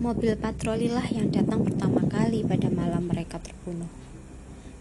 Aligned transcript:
Mobil 0.00 0.32
patroli 0.32 0.88
lah 0.88 1.04
yang 1.12 1.28
datang 1.28 1.60
pertama 1.60 2.00
kali 2.08 2.40
pada 2.40 2.72
malam 2.72 3.12
mereka 3.12 3.36
terbunuh, 3.36 3.92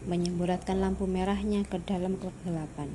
menyemburatkan 0.08 0.80
lampu 0.80 1.12
merahnya 1.12 1.68
ke 1.68 1.76
dalam 1.84 2.16
kegelapan. 2.16 2.88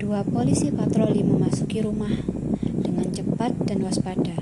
Dua 0.00 0.24
polisi 0.24 0.72
patroli 0.72 1.20
memasuki 1.20 1.84
rumah 1.84 2.24
dengan 2.64 3.12
cepat 3.12 3.60
dan 3.68 3.84
waspada, 3.84 4.40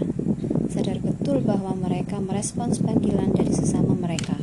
sadar 0.71 1.03
betul 1.03 1.43
bahwa 1.43 1.75
mereka 1.75 2.23
merespons 2.23 2.87
panggilan 2.87 3.35
dari 3.35 3.51
sesama 3.51 3.99
mereka. 3.99 4.39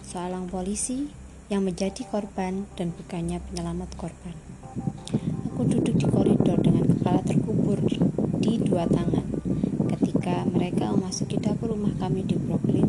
Seorang 0.00 0.48
polisi 0.48 1.12
yang 1.52 1.68
menjadi 1.68 2.08
korban 2.08 2.64
dan 2.72 2.96
bukannya 2.96 3.44
penyelamat 3.52 4.00
korban. 4.00 4.32
Aku 5.52 5.60
duduk 5.60 5.92
di 6.00 6.08
koridor 6.08 6.56
dengan 6.64 6.88
kepala 6.88 7.20
terkubur 7.20 7.84
di 8.40 8.56
dua 8.64 8.88
tangan 8.88 9.35
ketika 10.16 10.48
mereka 10.48 10.96
memasuki 10.96 11.36
dapur 11.36 11.76
rumah 11.76 11.92
kami 12.00 12.24
di 12.24 12.40
Brooklyn 12.40 12.88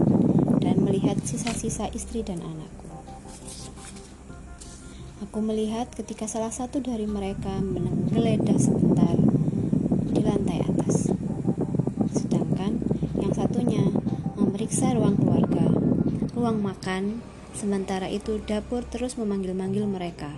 dan 0.64 0.80
melihat 0.80 1.20
sisa-sisa 1.28 1.92
istri 1.92 2.24
dan 2.24 2.40
anakku. 2.40 2.88
Aku 5.28 5.44
melihat 5.44 5.92
ketika 5.92 6.24
salah 6.24 6.56
satu 6.56 6.80
dari 6.80 7.04
mereka 7.04 7.52
menggeledah 7.60 8.56
sebentar 8.56 9.12
di 10.08 10.24
lantai 10.24 10.64
atas. 10.72 11.12
Sedangkan 12.16 12.80
yang 13.20 13.36
satunya 13.36 13.84
memeriksa 14.40 14.96
ruang 14.96 15.20
keluarga, 15.20 15.68
ruang 16.32 16.64
makan, 16.64 17.20
sementara 17.52 18.08
itu 18.08 18.40
dapur 18.40 18.88
terus 18.88 19.20
memanggil-manggil 19.20 19.84
mereka, 19.84 20.32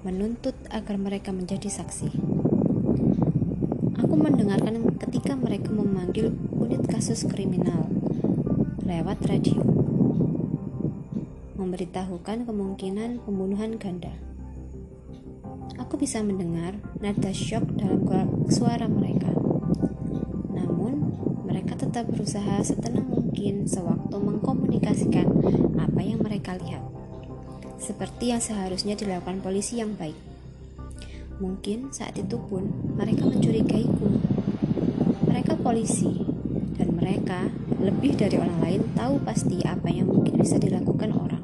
menuntut 0.00 0.56
agar 0.72 0.96
mereka 0.96 1.28
menjadi 1.28 1.68
saksi. 1.68 2.32
Aku 4.00 4.16
mendengarkan 4.16 4.96
ketika 4.96 5.36
mereka 5.36 5.68
memanggil 5.68 6.32
unit 6.56 6.80
kasus 6.88 7.28
kriminal 7.28 7.92
lewat 8.88 9.20
radio, 9.28 9.60
memberitahukan 11.60 12.48
kemungkinan 12.48 13.20
pembunuhan 13.20 13.76
ganda. 13.76 14.16
Aku 15.76 16.00
bisa 16.00 16.24
mendengar 16.24 16.72
nada 17.04 17.36
shock 17.36 17.68
dalam 17.76 18.08
suara 18.48 18.88
mereka. 18.88 19.28
Namun, 20.48 21.12
mereka 21.44 21.76
tetap 21.76 22.08
berusaha 22.08 22.64
setenang 22.64 23.12
mungkin 23.12 23.68
sewaktu 23.68 24.16
mengkomunikasikan 24.16 25.28
apa 25.76 26.00
yang 26.00 26.24
mereka 26.24 26.56
lihat. 26.56 26.80
Seperti 27.76 28.32
yang 28.32 28.40
seharusnya 28.40 28.96
dilakukan 28.96 29.44
polisi 29.44 29.84
yang 29.84 29.92
baik. 30.00 30.31
Mungkin 31.42 31.90
saat 31.90 32.14
itu 32.14 32.38
pun 32.38 32.70
mereka 32.94 33.26
mencurigaiku. 33.26 34.06
Mereka 35.26 35.58
polisi, 35.58 36.22
dan 36.78 36.94
mereka 36.94 37.50
lebih 37.82 38.14
dari 38.14 38.38
orang 38.38 38.62
lain 38.62 38.82
tahu 38.94 39.18
pasti 39.26 39.58
apa 39.66 39.90
yang 39.90 40.06
mungkin 40.06 40.38
bisa 40.38 40.62
dilakukan 40.62 41.10
orang. 41.10 41.42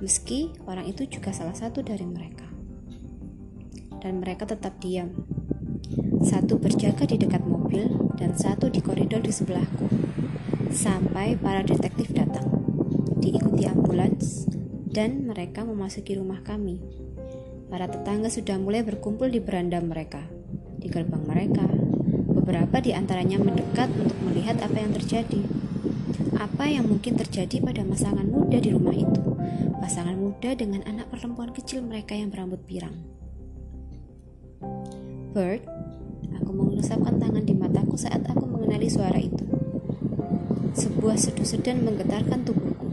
Meski 0.00 0.56
orang 0.64 0.88
itu 0.88 1.04
juga 1.04 1.36
salah 1.36 1.52
satu 1.52 1.84
dari 1.84 2.08
mereka. 2.08 2.48
Dan 4.00 4.24
mereka 4.24 4.48
tetap 4.48 4.80
diam. 4.80 5.12
Satu 6.24 6.56
berjaga 6.56 7.04
di 7.04 7.20
dekat 7.20 7.44
mobil 7.44 7.92
dan 8.16 8.32
satu 8.32 8.72
di 8.72 8.80
koridor 8.80 9.20
di 9.20 9.36
sebelahku. 9.36 9.84
Sampai 10.72 11.36
para 11.36 11.60
detektif 11.60 12.16
datang. 12.16 12.48
Diikuti 13.20 13.68
ambulans 13.68 14.48
dan 14.88 15.28
mereka 15.28 15.60
memasuki 15.68 16.16
rumah 16.16 16.40
kami 16.40 16.80
Para 17.70 17.86
tetangga 17.86 18.26
sudah 18.26 18.58
mulai 18.58 18.82
berkumpul 18.82 19.30
di 19.30 19.38
beranda 19.38 19.78
mereka, 19.78 20.26
di 20.80 20.90
gerbang 20.90 21.22
mereka. 21.22 21.66
Beberapa 22.30 22.82
di 22.82 22.90
antaranya 22.90 23.38
mendekat 23.38 23.86
untuk 23.94 24.18
melihat 24.26 24.58
apa 24.58 24.74
yang 24.74 24.90
terjadi. 24.90 25.42
Apa 26.34 26.66
yang 26.66 26.90
mungkin 26.90 27.14
terjadi 27.14 27.62
pada 27.62 27.86
pasangan 27.86 28.26
muda 28.26 28.58
di 28.58 28.74
rumah 28.74 28.96
itu? 28.96 29.22
Pasangan 29.78 30.18
muda 30.18 30.56
dengan 30.58 30.82
anak 30.82 31.14
perempuan 31.14 31.54
kecil 31.54 31.86
mereka 31.86 32.18
yang 32.18 32.34
berambut 32.34 32.58
pirang. 32.66 32.96
Bert, 35.30 35.62
aku 36.34 36.50
mengusapkan 36.50 37.22
tangan 37.22 37.46
di 37.46 37.54
mataku 37.54 37.94
saat 37.94 38.26
aku 38.26 38.50
mengenali 38.50 38.90
suara 38.90 39.22
itu. 39.22 39.46
Sebuah 40.74 41.14
sedu 41.14 41.46
sedan 41.46 41.86
menggetarkan 41.86 42.42
tubuhku. 42.42 42.90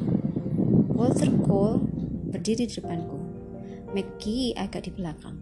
Walter 0.94 1.34
Cole 1.42 1.82
berdiri 2.30 2.70
di 2.70 2.78
depanku. 2.78 3.17
Maggie 3.98 4.54
agak 4.54 4.86
di 4.86 4.94
belakang. 4.94 5.42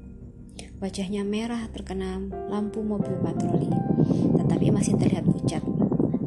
Wajahnya 0.79 1.27
merah 1.27 1.67
terkena 1.75 2.23
lampu 2.47 2.79
mobil 2.87 3.19
patroli, 3.19 3.67
tetapi 4.31 4.71
masih 4.71 4.95
terlihat 4.95 5.27
pucat, 5.27 5.59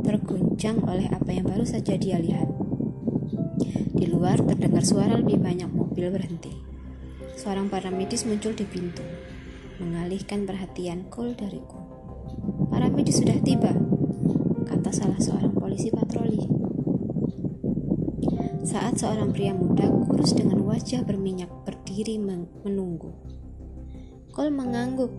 terguncang 0.05 0.77
oleh 0.85 1.09
apa 1.09 1.33
yang 1.33 1.49
baru 1.49 1.65
saja 1.65 1.97
dia 1.97 2.21
lihat. 2.21 2.53
Di 3.97 4.05
luar 4.13 4.45
terdengar 4.45 4.85
suara 4.85 5.17
lebih 5.17 5.41
banyak 5.41 5.73
mobil 5.73 6.13
berhenti. 6.13 6.53
Seorang 7.41 7.73
para 7.73 7.89
medis 7.89 8.29
muncul 8.29 8.53
di 8.53 8.69
pintu, 8.69 9.09
mengalihkan 9.81 10.45
perhatian 10.45 11.09
Cole 11.09 11.33
dariku. 11.33 11.81
Para 12.69 12.93
medis 12.93 13.25
sudah 13.25 13.41
tiba, 13.41 13.73
kata 14.69 14.93
salah 14.93 15.17
seorang 15.17 15.57
polisi 15.57 15.89
patroli. 15.89 16.45
Saat 18.69 19.01
seorang 19.01 19.33
pria 19.33 19.57
muda 19.57 19.89
kurus 20.05 20.37
dengan 20.37 20.69
wajah 20.69 21.01
berminyak 21.09 21.49
berdiri 21.99 22.23
menunggu. 22.63 23.11
Cole 24.31 24.55
mengangguk 24.55 25.11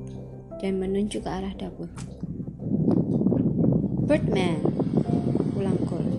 dan 0.63 0.79
menunjuk 0.79 1.27
ke 1.27 1.29
arah 1.29 1.51
dapur. 1.51 1.91
Birdman, 4.07 4.63
ulang 5.59 5.75
Cole. 5.83 6.15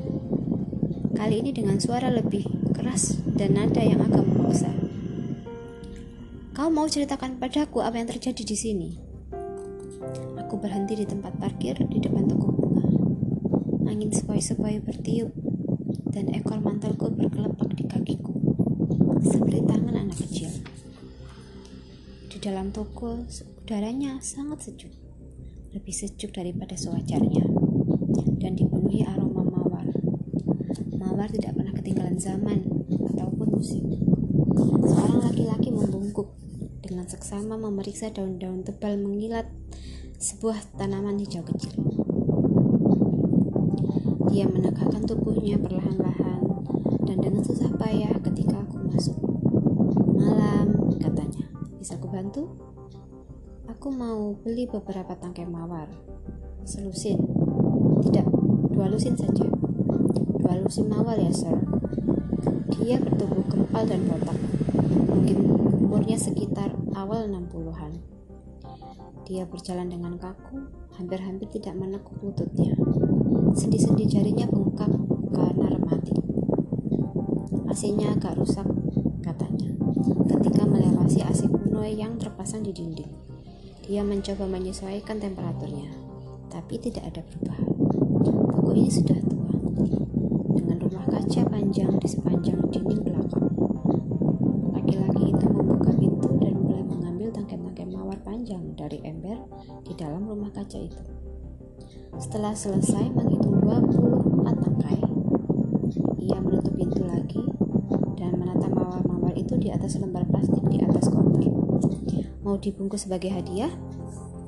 Kali 1.17 1.41
ini 1.41 1.57
dengan 1.57 1.81
suara 1.81 2.13
lebih 2.13 2.45
keras 2.77 3.25
dan 3.41 3.57
nada 3.57 3.81
yang 3.81 4.05
agak 4.05 4.21
memaksa. 4.21 4.69
Kau 6.53 6.69
mau 6.69 6.85
ceritakan 6.85 7.41
padaku 7.41 7.81
apa 7.81 7.97
yang 7.97 8.13
terjadi 8.13 8.45
di 8.45 8.53
sini? 8.53 8.91
Aku 10.45 10.61
berhenti 10.61 10.93
di 10.93 11.09
tempat 11.09 11.41
parkir 11.41 11.81
di 11.89 12.05
depan 12.05 12.29
toko 12.29 12.53
bunga. 12.53 12.85
Angin 13.89 14.13
sepoi-sepoi 14.13 14.85
bertiup 14.85 15.33
dan 16.13 16.29
ekor 16.37 16.61
mantelku 16.61 17.09
berkelepak 17.09 17.73
di 17.81 17.89
kakiku, 17.89 18.40
seperti 19.25 19.61
tangan 19.67 19.97
anak 19.97 20.17
kecil. 20.19 20.51
Di 22.31 22.39
dalam 22.41 22.73
toko, 22.73 23.27
udaranya 23.67 24.19
sangat 24.25 24.67
sejuk, 24.67 24.93
lebih 25.77 25.95
sejuk 25.95 26.33
daripada 26.33 26.79
sewajarnya, 26.79 27.45
dan 28.41 28.57
dipenuhi 28.57 29.05
aroma 29.05 29.45
mawar. 29.45 29.87
Mawar 30.97 31.29
tidak 31.29 31.53
pernah 31.59 31.75
ketinggalan 31.77 32.17
zaman 32.17 32.65
ataupun 33.13 33.47
musim. 33.61 33.85
Seorang 34.87 35.21
laki-laki 35.29 35.69
membungkuk 35.69 36.33
dengan 36.81 37.05
seksama 37.05 37.61
memeriksa 37.61 38.09
daun-daun 38.09 38.65
tebal 38.65 38.97
mengilat 38.97 39.47
sebuah 40.17 40.81
tanaman 40.81 41.21
hijau 41.21 41.45
kecil. 41.45 41.77
Dia 44.33 44.47
menegakkan 44.47 45.05
tubuhnya 45.05 45.59
perlahan-lahan 45.59 46.41
dan 47.05 47.17
dengan 47.19 47.43
susah 47.43 47.69
payah 47.77 48.15
ketika 48.25 48.63
aku 48.63 48.79
masuk. 48.89 49.19
Malam, 50.17 50.97
katanya. 51.03 51.51
Bisa 51.77 51.99
aku 51.99 52.00
bantu? 52.11 52.51
Aku 53.71 53.95
mau 53.95 54.35
beli 54.43 54.67
beberapa 54.67 55.15
tangkai 55.15 55.47
mawar. 55.47 55.87
Selusin. 56.67 57.23
Tidak, 58.03 58.27
dua 58.75 58.91
lusin 58.91 59.15
saja. 59.15 59.47
Dua 60.43 60.55
lusin 60.59 60.91
mawar 60.91 61.17
ya, 61.17 61.31
sir. 61.31 61.55
Dia 62.83 62.99
bertubuh 62.99 63.47
kempal 63.47 63.87
dan 63.87 64.03
botak. 64.11 64.35
Mungkin 64.91 65.39
umurnya 65.87 66.19
sekitar 66.19 66.75
awal 66.99 67.31
60-an. 67.31 68.03
Dia 69.31 69.47
berjalan 69.47 69.87
dengan 69.87 70.19
kaku, 70.19 70.67
hampir-hampir 70.99 71.47
tidak 71.55 71.79
menekuk 71.79 72.19
lututnya. 72.19 72.75
Sendi-sendi 73.55 74.11
jarinya 74.11 74.51
bengkak 74.51 74.91
karena 75.31 75.67
rematik. 75.71 76.19
AC-nya 77.71 78.19
agak 78.19 78.35
rusak, 78.35 78.67
katanya. 79.23 79.71
Ketika 80.27 80.67
melewati 80.67 81.23
AC 81.23 81.47
yang 81.89 82.19
terpasang 82.21 82.67
di 82.67 82.73
dinding, 82.75 83.13
dia 83.87 84.07
mencoba 84.07 84.47
menyesuaikan 84.47 85.19
temperaturnya, 85.19 85.91
tapi 86.53 86.79
tidak 86.79 87.11
ada 87.11 87.21
perubahan. 87.27 87.71
Toko 88.27 88.71
ini 88.77 88.87
sudah 88.87 89.19
tua, 89.25 89.51
dengan 90.55 90.77
rumah 90.79 91.07
kaca 91.11 91.43
panjang 91.49 91.97
di 91.99 92.09
sepanjang 92.09 92.61
dinding 92.71 93.03
belakang. 93.03 93.51
Laki-laki 94.77 95.33
itu 95.33 95.47
membuka 95.49 95.91
pintu 95.97 96.31
dan 96.39 96.55
mulai 96.61 96.85
mengambil 96.87 97.29
tangkai-tangkai 97.35 97.87
mawar 97.91 98.19
panjang 98.23 98.63
dari 98.79 99.03
ember 99.03 99.43
di 99.83 99.93
dalam 99.99 100.29
rumah 100.29 100.55
kaca 100.55 100.79
itu. 100.79 101.03
Setelah 102.21 102.55
selesai 102.55 103.11
menghitung 103.11 103.59
24 103.65 104.55
tangkai, 104.61 105.01
ia 106.21 106.39
menutup 106.39 106.75
pintu 106.77 107.03
lagi 107.09 107.43
dan 108.21 108.37
menata 108.37 108.69
mawar-mawar 108.71 109.35
itu 109.35 109.57
di 109.57 109.73
atas 109.73 109.99
lembar 109.99 110.29
plastik 110.31 110.63
di 110.69 110.79
atas 110.79 111.09
counter. 111.11 111.31
Mau 112.51 112.59
dibungkus 112.59 113.07
sebagai 113.07 113.31
hadiah? 113.31 113.71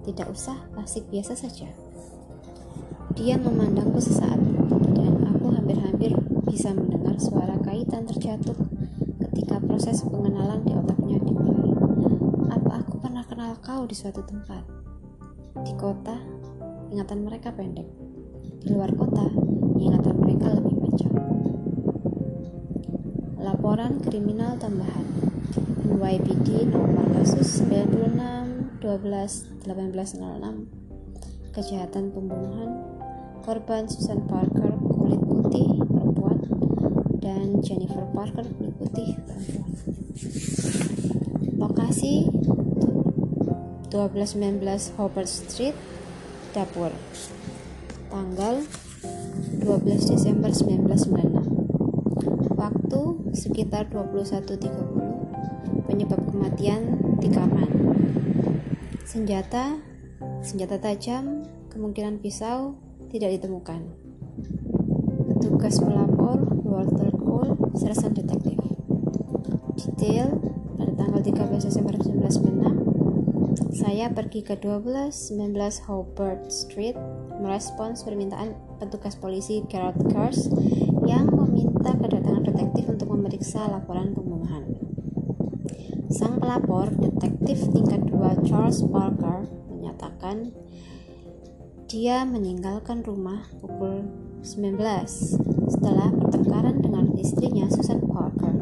Tidak 0.02 0.26
usah, 0.26 0.58
plastik 0.74 1.06
biasa 1.06 1.38
saja. 1.38 1.70
Dia 3.14 3.38
memandangku 3.38 4.02
sesaat, 4.02 4.42
dan 4.90 5.22
aku 5.22 5.54
hampir-hampir 5.54 6.10
bisa 6.50 6.74
mendengar 6.74 7.14
suara 7.22 7.54
kaitan 7.62 8.02
terjatuh 8.02 8.58
ketika 9.30 9.62
proses 9.62 10.02
pengenalan 10.02 10.66
di 10.66 10.74
otaknya 10.74 11.22
dimulai. 11.22 11.70
Apa 12.50 12.82
aku 12.82 12.98
pernah 12.98 13.22
kenal 13.22 13.54
kau 13.62 13.86
di 13.86 13.94
suatu 13.94 14.26
tempat? 14.26 14.66
Di 15.62 15.70
kota, 15.78 16.18
ingatan 16.90 17.22
mereka 17.22 17.54
pendek. 17.54 17.86
Di 18.66 18.74
luar 18.74 18.90
kota, 18.98 19.30
ingatan 19.78 20.18
mereka 20.18 20.50
lebih 20.58 20.74
panjang. 20.74 21.14
Laporan 23.38 24.02
kriminal 24.02 24.58
tambahan 24.58 25.31
NYPD 25.82 26.70
nomor 26.70 27.10
kasus 27.10 27.66
96 27.66 28.78
12 28.78 29.66
1806 29.66 31.50
kejahatan 31.50 32.14
pembunuhan. 32.14 32.86
Korban 33.42 33.90
Susan 33.90 34.22
Parker 34.30 34.78
kulit 34.78 35.18
putih 35.18 35.82
perempuan. 35.82 36.38
Dan 37.18 37.58
Jennifer 37.66 38.06
Parker 38.14 38.46
kulit 38.46 38.78
putih 38.78 39.18
perempuan. 39.26 39.74
Lokasi 41.58 42.30
1219 43.90 44.94
Hobart 44.94 45.26
Street 45.26 45.74
dapur. 46.54 46.94
Tanggal 48.06 48.62
12 49.58 50.14
Desember 50.14 50.54
1996 50.54 52.54
waktu 52.54 53.02
sekitar 53.34 53.90
21.30 53.90 55.01
penyebab 55.92 56.24
kematian 56.32 56.96
di 57.20 57.28
kamar 57.28 57.68
senjata 59.04 59.92
Senjata 60.42 60.74
tajam, 60.82 61.46
kemungkinan 61.70 62.18
pisau, 62.18 62.74
tidak 63.14 63.38
ditemukan. 63.38 63.94
Petugas 65.30 65.78
pelapor, 65.78 66.42
Walter 66.66 67.14
Cole, 67.14 67.54
sersan 67.78 68.10
detektif. 68.10 68.58
Detail, 69.78 70.34
pada 70.74 70.92
tanggal 70.98 71.22
13 71.22 71.62
Desember 71.62 71.94
1996, 71.94 73.70
saya 73.70 74.10
pergi 74.10 74.42
ke 74.42 74.58
1219 74.58 75.86
Hobart 75.86 76.50
Street 76.50 76.98
merespons 77.38 78.02
permintaan 78.02 78.58
petugas 78.82 79.14
polisi 79.14 79.62
Gerald 79.70 80.10
Kers 80.10 80.50
yang 81.06 81.30
meminta 81.30 81.94
kedatangan 81.94 82.50
detektif 82.50 82.90
untuk 82.90 83.14
memeriksa 83.14 83.70
laporan 83.70 84.10
pembunuhan. 84.10 84.81
Sang 86.12 86.36
pelapor, 86.36 86.92
detektif 87.00 87.72
tingkat 87.72 88.04
2 88.04 88.44
Charles 88.44 88.84
Parker, 88.84 89.48
menyatakan 89.72 90.52
dia 91.88 92.28
meninggalkan 92.28 93.00
rumah 93.00 93.48
pukul 93.56 94.04
19 94.44 94.76
setelah 95.72 96.12
pertengkaran 96.12 96.84
dengan 96.84 97.16
istrinya 97.16 97.64
Susan 97.72 98.04
Parker. 98.04 98.60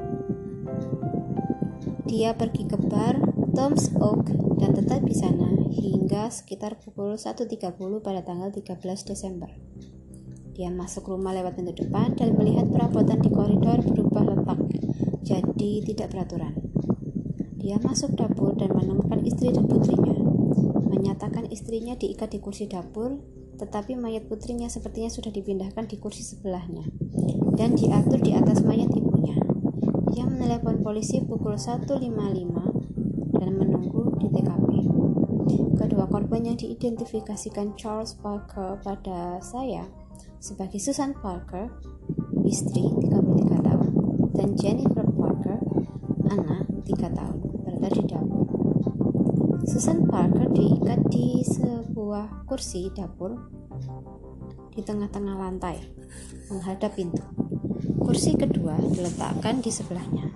Dia 2.06 2.38
pergi 2.38 2.70
ke 2.70 2.78
bar 2.86 3.18
Tom's 3.58 3.90
Oak 3.98 4.30
dan 4.62 4.70
tetap 4.70 5.02
di 5.02 5.14
sana 5.18 5.50
hingga 5.74 6.30
sekitar 6.30 6.78
pukul 6.78 7.18
1.30 7.18 7.50
pada 7.98 8.22
tanggal 8.22 8.54
13 8.54 8.78
Desember. 9.10 9.50
Dia 10.54 10.70
masuk 10.70 11.10
rumah 11.10 11.34
lewat 11.34 11.58
pintu 11.58 11.74
depan 11.74 12.14
dan 12.14 12.38
melihat 12.38 12.70
perabotan 12.70 13.18
di 13.18 13.30
koridor 13.34 13.82
berubah 13.82 14.38
letak, 14.38 14.60
jadi 15.26 15.70
tidak 15.82 16.14
beraturan. 16.14 16.69
Dia 17.60 17.76
masuk 17.84 18.16
dapur 18.16 18.56
dan 18.56 18.72
menemukan 18.72 19.20
istri 19.22 19.52
dan 19.52 19.68
putrinya 19.68 20.16
menyatakan 21.00 21.46
istrinya 21.52 21.94
diikat 21.94 22.32
di 22.32 22.38
kursi 22.40 22.64
dapur, 22.64 23.20
tetapi 23.60 23.94
mayat 23.96 24.24
putrinya 24.28 24.72
sepertinya 24.72 25.12
sudah 25.12 25.28
dipindahkan 25.28 25.84
di 25.84 26.00
kursi 26.00 26.24
sebelahnya 26.24 26.88
dan 27.60 27.76
diatur 27.76 28.16
di 28.20 28.32
atas 28.32 28.64
mayat 28.64 28.88
ibunya. 28.96 29.36
Dia 30.16 30.24
menelepon 30.24 30.80
polisi 30.80 31.20
pukul 31.20 31.60
1.55 31.60 33.36
dan 33.36 33.50
menunggu 33.52 34.16
di 34.16 34.28
TKP. 34.32 34.70
Kedua 35.76 36.04
korban 36.08 36.48
yang 36.48 36.56
diidentifikasikan 36.56 37.76
Charles 37.76 38.16
Parker 38.16 38.80
pada 38.80 39.42
saya 39.44 39.84
sebagai 40.40 40.80
Susan 40.80 41.12
Parker, 41.20 41.68
istri 42.48 42.86
33 42.86 43.66
tahun, 43.66 43.92
dan 44.32 44.48
Jennifer 44.56 45.04
Parker, 45.04 45.58
anak 46.32 46.69
3 46.82 47.12
tahun, 47.12 47.38
berada 47.64 47.88
di 47.92 48.02
dapur. 48.08 48.46
Susan 49.68 50.08
Parker 50.08 50.50
diikat 50.50 51.00
di 51.12 51.44
sebuah 51.46 52.48
kursi 52.48 52.90
dapur 52.90 53.36
di 54.74 54.80
tengah-tengah 54.82 55.36
lantai, 55.36 55.78
menghadap 56.48 56.96
pintu. 56.96 57.22
Kursi 58.00 58.34
kedua 58.34 58.76
diletakkan 58.80 59.62
di 59.62 59.70
sebelahnya, 59.70 60.30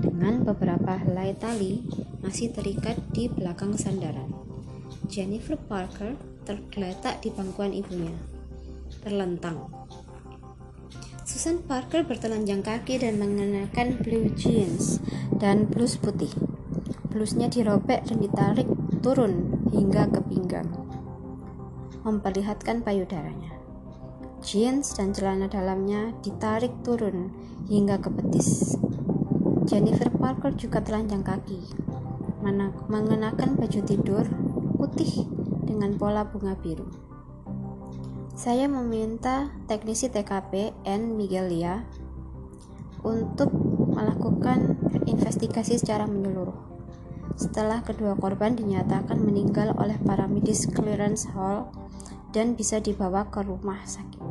dengan 0.00 0.46
beberapa 0.46 0.96
helai 0.96 1.36
tali 1.36 1.84
masih 2.20 2.52
terikat 2.52 2.96
di 3.12 3.28
belakang 3.28 3.76
sandaran. 3.76 4.30
Jennifer 5.10 5.56
Parker 5.58 6.14
tergeletak 6.46 7.20
di 7.24 7.34
bangkuan 7.34 7.74
ibunya, 7.74 8.14
terlentang. 9.02 9.79
Susan 11.40 11.64
Parker 11.64 12.04
bertelanjang 12.04 12.60
kaki 12.60 13.00
dan 13.00 13.16
mengenakan 13.16 13.96
blue 14.04 14.28
jeans 14.36 15.00
dan 15.40 15.64
blus 15.64 15.96
putih. 15.96 16.28
Blusnya 17.08 17.48
dirobek 17.48 18.04
dan 18.04 18.20
ditarik 18.20 18.68
turun 19.00 19.48
hingga 19.72 20.04
ke 20.12 20.20
pinggang, 20.28 20.68
memperlihatkan 22.04 22.84
payudaranya. 22.84 23.56
Jeans 24.44 24.92
dan 24.92 25.16
celana 25.16 25.48
dalamnya 25.48 26.12
ditarik 26.20 26.76
turun 26.84 27.32
hingga 27.72 27.96
ke 28.04 28.12
betis. 28.12 28.76
Jennifer 29.64 30.12
Parker 30.12 30.52
juga 30.52 30.84
telanjang 30.84 31.24
kaki, 31.24 31.72
mengenakan 32.92 33.56
baju 33.56 33.80
tidur 33.88 34.28
putih 34.76 35.24
dengan 35.64 35.96
pola 35.96 36.28
bunga 36.28 36.52
biru. 36.60 37.09
Saya 38.40 38.72
meminta 38.72 39.52
teknisi 39.68 40.08
TKP 40.08 40.72
N. 40.88 41.12
Miguelia 41.12 41.84
untuk 43.04 43.52
melakukan 43.92 44.80
investigasi 45.04 45.76
secara 45.76 46.08
menyeluruh 46.08 46.56
setelah 47.36 47.84
kedua 47.84 48.16
korban 48.16 48.56
dinyatakan 48.56 49.20
meninggal 49.20 49.76
oleh 49.76 50.00
para 50.00 50.24
medis 50.24 50.64
clearance 50.64 51.28
hall 51.36 51.68
dan 52.32 52.56
bisa 52.56 52.80
dibawa 52.80 53.28
ke 53.28 53.44
rumah 53.44 53.84
sakit. 53.84 54.24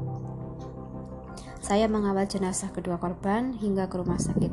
Saya 1.61 1.85
mengawal 1.85 2.25
jenazah 2.25 2.73
kedua 2.73 2.97
korban 2.97 3.53
hingga 3.61 3.85
ke 3.93 3.95
rumah 4.01 4.17
sakit. 4.17 4.49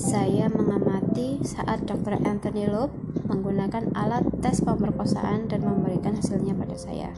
Saya 0.00 0.48
mengamati 0.48 1.44
saat 1.44 1.84
Dr. 1.84 2.16
Anthony 2.24 2.64
Loeb 2.64 2.96
menggunakan 3.28 3.92
alat 3.92 4.24
tes 4.40 4.64
pemerkosaan 4.64 5.52
dan 5.52 5.68
memberikan 5.68 6.16
hasilnya 6.16 6.56
pada 6.56 6.80
saya. 6.80 7.12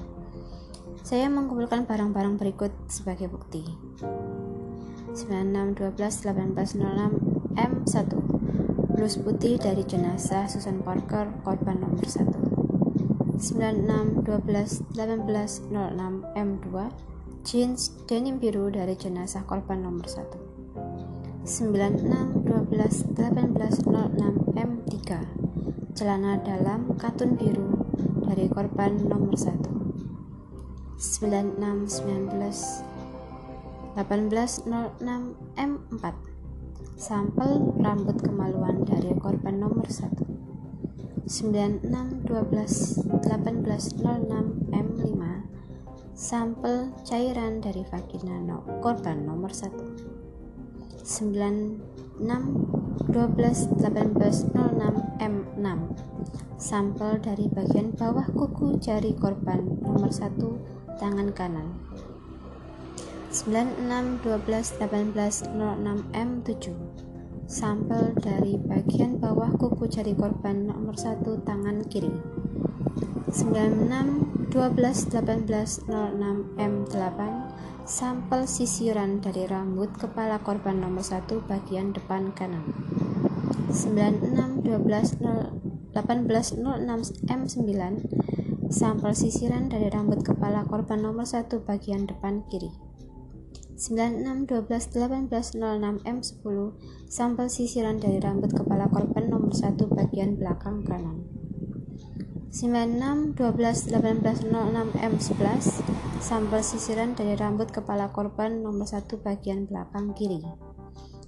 Saya 1.07 1.31
mengumpulkan 1.31 1.87
barang-barang 1.87 2.35
berikut 2.35 2.75
sebagai 2.91 3.31
bukti. 3.31 3.63
96121806 5.15 6.83
M1 7.55 8.11
Blus 8.91 9.15
putih 9.15 9.55
dari 9.55 9.87
jenazah 9.87 10.51
Susan 10.51 10.83
Parker, 10.83 11.31
korban 11.47 11.79
nomor 11.79 12.03
1. 12.03 13.39
96 13.39 14.27
12 14.27 14.99
18 14.99 15.71
06 15.71 16.27
M2 16.35 16.67
jeans 17.47 17.95
denim 18.11 18.43
biru 18.43 18.67
dari 18.75 18.99
jenazah 18.99 19.47
korban 19.47 19.87
nomor 19.87 20.11
1. 20.11 21.47
96 21.47 22.03
12 22.51 23.15
18 23.15 23.87
06 23.95 24.59
M3 24.59 24.91
celana 25.95 26.43
dalam 26.43 26.99
katun 26.99 27.39
biru 27.39 27.79
dari 28.27 28.51
korban 28.51 28.99
nomor 29.07 29.39
1. 29.39 29.76
96 30.97 32.09
19 32.09 32.97
18 33.97 34.65
06 34.65 34.65
M4 35.61 36.17
Sampel 36.97 37.77
rambut 37.85 38.17
kemaluan 38.25 38.81
dari 38.89 39.13
korban 39.21 39.61
nomor 39.61 39.85
1 39.85 41.29
96 41.29 41.85
12 41.85 42.25
18 43.13 44.01
06 44.01 44.73
M5 44.73 45.21
Sampel 46.17 46.89
cairan 47.05 47.61
dari 47.61 47.85
vagina 47.93 48.41
no, 48.41 48.65
korban 48.81 49.29
nomor 49.29 49.53
1 49.53 49.69
96 51.05 51.77
12 52.25 53.69
18 53.85 54.49
06 54.57 55.21
M6 55.21 55.67
Sampel 56.57 57.21
dari 57.21 57.53
bagian 57.53 57.93
bawah 57.93 58.25
kuku 58.33 58.81
jari 58.81 59.13
korban 59.13 59.77
nomor 59.85 60.09
1 60.09 60.86
tangan 60.97 61.33
kanan. 61.33 61.77
96 63.33 64.25
12 64.25 64.81
18 64.81 65.55
06 65.55 66.17
M7 66.17 66.65
Sampel 67.47 68.11
dari 68.19 68.59
bagian 68.59 69.23
bawah 69.23 69.55
kuku 69.55 69.87
jari 69.87 70.19
korban 70.19 70.67
nomor 70.67 70.99
1 70.99 71.23
tangan 71.47 71.87
kiri. 71.87 72.11
96 73.31 74.51
12 74.51 75.15
18 75.15 75.87
06 75.87 76.59
M8 76.59 77.21
sampel 77.87 78.51
sisiran 78.51 79.23
dari 79.23 79.47
rambut 79.47 79.95
kepala 79.95 80.43
korban 80.43 80.83
nomor 80.83 81.07
1 81.07 81.23
bagian 81.47 81.95
depan 81.95 82.35
kanan. 82.35 82.67
96 83.71 84.67
12 84.67 85.23
18 85.95 85.95
06 85.95 87.31
M9 87.31 87.71
sampel 88.67 89.15
sisiran 89.15 89.71
dari 89.71 89.87
rambut 89.87 90.27
kepala 90.27 90.67
korban 90.67 91.07
nomor 91.07 91.23
1 91.23 91.47
bagian 91.63 92.11
depan 92.11 92.43
kiri. 92.51 92.75
96 93.77 94.49
12 94.49 94.91
18 94.97 95.31
06 95.31 96.03
M10 96.03 96.57
sampel 97.07 97.47
sisiran 97.47 98.03
dari 98.03 98.19
rambut 98.19 98.51
kepala 98.51 98.91
korban 98.91 99.31
nomor 99.31 99.55
1 99.55 99.79
bagian 99.87 100.35
belakang 100.35 100.83
kanan. 100.83 101.23
96 102.51 103.37
12 103.39 103.93
18 103.95 104.51
06 104.51 104.97
M11 104.97 105.85
sampel 106.19 106.61
sisiran 106.65 107.15
dari 107.15 107.37
rambut 107.39 107.71
kepala 107.71 108.11
korban 108.11 108.65
nomor 108.65 108.89
1 108.89 109.07
bagian 109.23 109.71
belakang 109.71 110.11
kiri. 110.17 110.43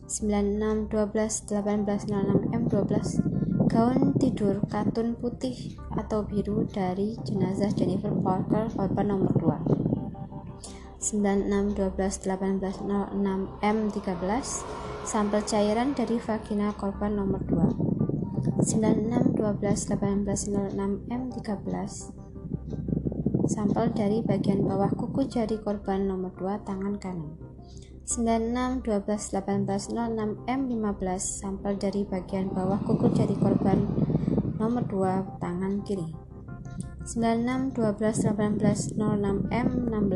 96 0.08 0.88
12 3.68 3.76
18 3.76 3.76
06 3.76 4.08
M12 4.08 4.08
gaun 4.08 4.16
tidur 4.16 4.64
katun 4.72 5.08
putih 5.20 5.76
atau 5.92 6.24
biru 6.24 6.64
dari 6.64 7.20
jenazah 7.20 7.68
Jennifer 7.76 8.16
Parker 8.16 8.72
korban 8.72 9.12
nomor 9.12 9.32
2 9.36 11.04
96 11.04 11.76
12 11.76 12.00
18 12.00 12.64
06 12.88 13.60
M13 13.60 14.44
sampel 15.04 15.40
cairan 15.44 15.92
dari 15.92 16.16
vagina 16.16 16.72
korban 16.72 17.12
nomor 17.12 17.44
2 17.44 18.64
96 18.64 19.36
12 19.36 19.36
18 19.36 20.24
06 20.24 21.12
M13 21.12 21.68
sampel 23.48 23.92
dari 23.92 24.24
bagian 24.24 24.64
bawah 24.64 24.88
kuku 24.96 25.28
jari 25.28 25.60
korban 25.60 26.08
nomor 26.08 26.32
2 26.40 26.64
tangan 26.64 26.96
kanan 26.96 27.47
96 28.08 28.88
12 28.88 29.36
18 29.36 29.92
06 29.92 30.48
M15 30.48 31.20
sampel 31.20 31.76
dari 31.76 32.08
bagian 32.08 32.48
bawah 32.48 32.80
kuku 32.80 33.12
jari 33.12 33.36
korban 33.36 33.84
nomor 34.56 34.80
2 34.88 35.36
tangan 35.44 35.84
kiri. 35.84 36.16
96 37.04 37.76
12 37.76 38.32
18 38.32 38.96
06 38.96 39.52
M16 39.52 40.08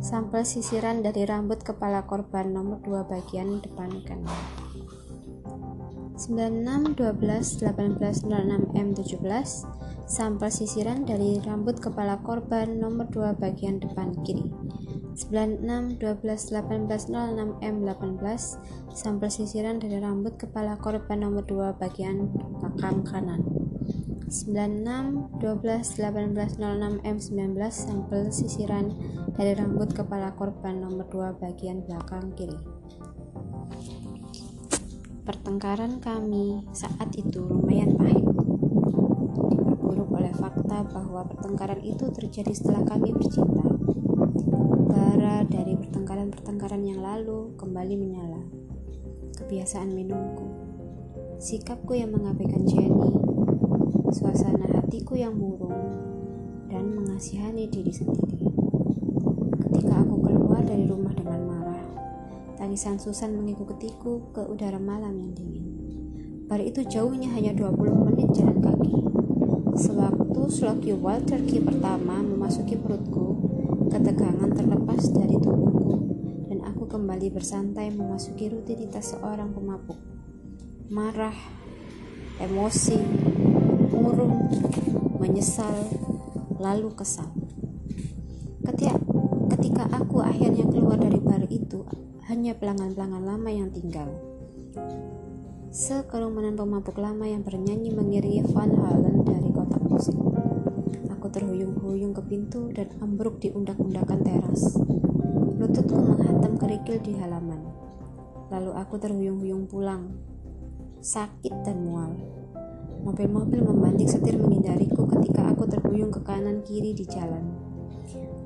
sampel 0.00 0.40
sisiran 0.48 1.04
dari 1.04 1.28
rambut 1.28 1.60
kepala 1.60 2.08
korban 2.08 2.48
nomor 2.48 2.80
2 2.80 2.96
bagian 3.12 3.60
depan 3.60 3.92
kanan. 4.08 4.40
96 6.16 6.96
12 6.96 7.60
18 7.60 8.24
06 8.24 8.72
M17 8.72 9.20
sampel 10.08 10.48
sisiran 10.48 11.04
dari 11.04 11.44
rambut 11.44 11.76
kepala 11.76 12.24
korban 12.24 12.80
nomor 12.80 13.04
2 13.12 13.36
bagian 13.36 13.84
depan 13.84 14.16
kiri 14.24 14.48
96 15.18 15.98
12 15.98 16.54
18 16.54 17.10
06 17.10 17.58
M18 17.58 18.22
sampel 18.94 19.26
sisiran 19.34 19.82
dari 19.82 19.98
rambut 19.98 20.38
kepala 20.38 20.78
korban 20.78 21.26
nomor 21.26 21.42
2 21.42 21.74
bagian 21.74 22.30
belakang 22.62 23.02
kanan 23.02 23.42
96 24.30 25.42
12 25.42 25.98
18 25.98 26.62
06 26.62 27.02
M19 27.02 27.58
sampel 27.66 28.30
sisiran 28.30 28.94
dari 29.34 29.58
rambut 29.58 29.90
kepala 29.90 30.38
korban 30.38 30.86
nomor 30.86 31.10
2 31.10 31.42
bagian 31.42 31.82
belakang 31.82 32.30
kiri 32.38 32.78
Pertengkaran 35.26 36.00
kami 36.00 36.64
saat 36.72 37.12
itu 37.12 37.44
lumayan 37.44 38.00
pahit. 38.00 38.24
Diperburuk 39.52 40.08
oleh 40.16 40.32
fakta 40.32 40.80
bahwa 40.88 41.20
pertengkaran 41.28 41.84
itu 41.84 42.08
terjadi 42.08 42.48
setelah 42.56 42.88
kami 42.88 43.12
bercinta. 43.12 43.67
Bara 44.88 45.44
dari 45.44 45.76
pertengkaran-pertengkaran 45.76 46.80
yang 46.80 47.04
lalu 47.04 47.52
kembali 47.60 47.94
menyala. 48.00 48.40
Kebiasaan 49.36 49.92
minumku, 49.92 50.48
sikapku 51.36 51.92
yang 51.92 52.16
mengabaikan 52.16 52.64
Jenny, 52.64 53.12
suasana 54.08 54.64
hatiku 54.80 55.12
yang 55.20 55.36
murung, 55.36 55.76
dan 56.72 56.88
mengasihani 56.88 57.68
diri 57.68 57.92
sendiri. 57.92 58.48
Ketika 59.68 60.00
aku 60.00 60.24
keluar 60.24 60.64
dari 60.64 60.88
rumah 60.88 61.12
dengan 61.12 61.40
marah, 61.44 61.84
Tangisan 62.56 62.96
Susan 62.96 63.36
mengikutiku 63.36 64.32
ke 64.32 64.40
udara 64.40 64.80
malam 64.80 65.20
yang 65.20 65.36
dingin. 65.36 65.68
Bar 66.48 66.64
itu 66.64 66.80
jauhnya 66.88 67.28
hanya 67.36 67.52
20 67.52 68.08
menit 68.08 68.32
jalan 68.32 68.64
kaki. 68.64 68.96
Sewaktu 69.76 70.40
sloki 70.48 70.96
wild 70.96 71.28
turkey 71.28 71.60
pertama 71.60 72.24
memasuki 72.24 72.72
perutku, 72.80 73.27
ketegangan 73.98 74.54
terlepas 74.54 75.10
dari 75.10 75.34
tubuhku 75.42 76.06
dan 76.46 76.62
aku 76.70 76.86
kembali 76.86 77.34
bersantai 77.34 77.90
memasuki 77.90 78.46
rutinitas 78.46 79.10
seorang 79.10 79.50
pemabuk. 79.50 79.98
Marah, 80.86 81.34
emosi, 82.38 82.94
murung, 83.90 84.54
menyesal, 85.18 85.74
lalu 86.62 86.94
kesal. 86.94 87.26
Ketika, 88.62 89.02
ketika 89.58 89.90
aku 89.90 90.22
akhirnya 90.22 90.62
keluar 90.70 91.02
dari 91.02 91.18
bar 91.18 91.42
itu, 91.50 91.82
hanya 92.30 92.54
pelanggan-pelanggan 92.54 93.26
lama 93.26 93.50
yang 93.50 93.74
tinggal. 93.74 94.14
Sekerumunan 95.74 96.54
pemabuk 96.54 96.94
lama 97.02 97.26
yang 97.26 97.42
bernyanyi 97.42 97.90
mengiringi 97.90 98.46
Van 98.54 98.70
Halen 98.78 99.26
dari 99.26 99.50
kotak 99.50 99.82
musik. 99.82 100.27
Aku 101.38 101.46
terhuyung-huyung 101.46 102.18
ke 102.18 102.22
pintu 102.26 102.74
dan 102.74 102.90
ambruk 102.98 103.38
di 103.38 103.54
undak-undakan 103.54 104.26
teras. 104.26 104.74
Lututku 105.54 105.94
menghantam 105.94 106.58
kerikil 106.58 106.98
di 106.98 107.14
halaman. 107.14 107.62
Lalu 108.50 108.74
aku 108.74 108.98
terhuyung-huyung 108.98 109.70
pulang. 109.70 110.18
Sakit 110.98 111.62
dan 111.62 111.86
mual. 111.86 112.18
Mobil-mobil 113.06 113.62
membanting 113.62 114.10
setir 114.10 114.34
menghindariku 114.34 115.06
ketika 115.14 115.54
aku 115.54 115.70
terhuyung 115.70 116.10
ke 116.10 116.26
kanan 116.26 116.66
kiri 116.66 116.90
di 116.90 117.06
jalan. 117.06 117.54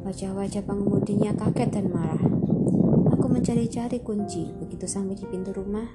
Wajah-wajah 0.05 0.61
pengemudinya 0.61 1.33
kaget 1.33 1.73
dan 1.73 1.89
marah 1.89 2.21
mencari-cari 3.33 3.99
kunci 4.05 4.55
begitu 4.61 4.87
sampai 4.87 5.17
di 5.17 5.27
pintu 5.27 5.51
rumah 5.51 5.89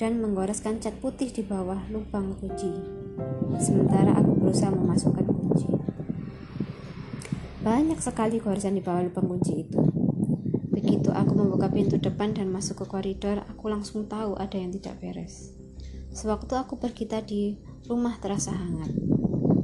dan 0.00 0.18
menggoreskan 0.18 0.80
cat 0.82 0.96
putih 0.98 1.30
di 1.30 1.44
bawah 1.44 1.78
lubang 1.92 2.34
kunci. 2.40 2.74
Sementara 3.60 4.16
aku 4.18 4.34
berusaha 4.40 4.72
memasukkan 4.72 5.26
kunci. 5.30 5.81
Banyak 7.62 8.02
sekali 8.02 8.42
goresan 8.42 8.74
di 8.74 8.82
bawah 8.82 9.06
lubang 9.06 9.30
kunci 9.30 9.62
itu. 9.62 9.78
Begitu 10.74 11.14
aku 11.14 11.30
membuka 11.38 11.70
pintu 11.70 11.94
depan 11.94 12.34
dan 12.34 12.50
masuk 12.50 12.82
ke 12.82 12.86
koridor, 12.90 13.38
aku 13.46 13.70
langsung 13.70 14.10
tahu 14.10 14.34
ada 14.34 14.58
yang 14.58 14.74
tidak 14.74 14.98
beres. 14.98 15.54
Sewaktu 16.10 16.58
aku 16.58 16.82
pergi 16.82 17.06
tadi, 17.06 17.54
rumah 17.86 18.18
terasa 18.18 18.50
hangat. 18.50 18.90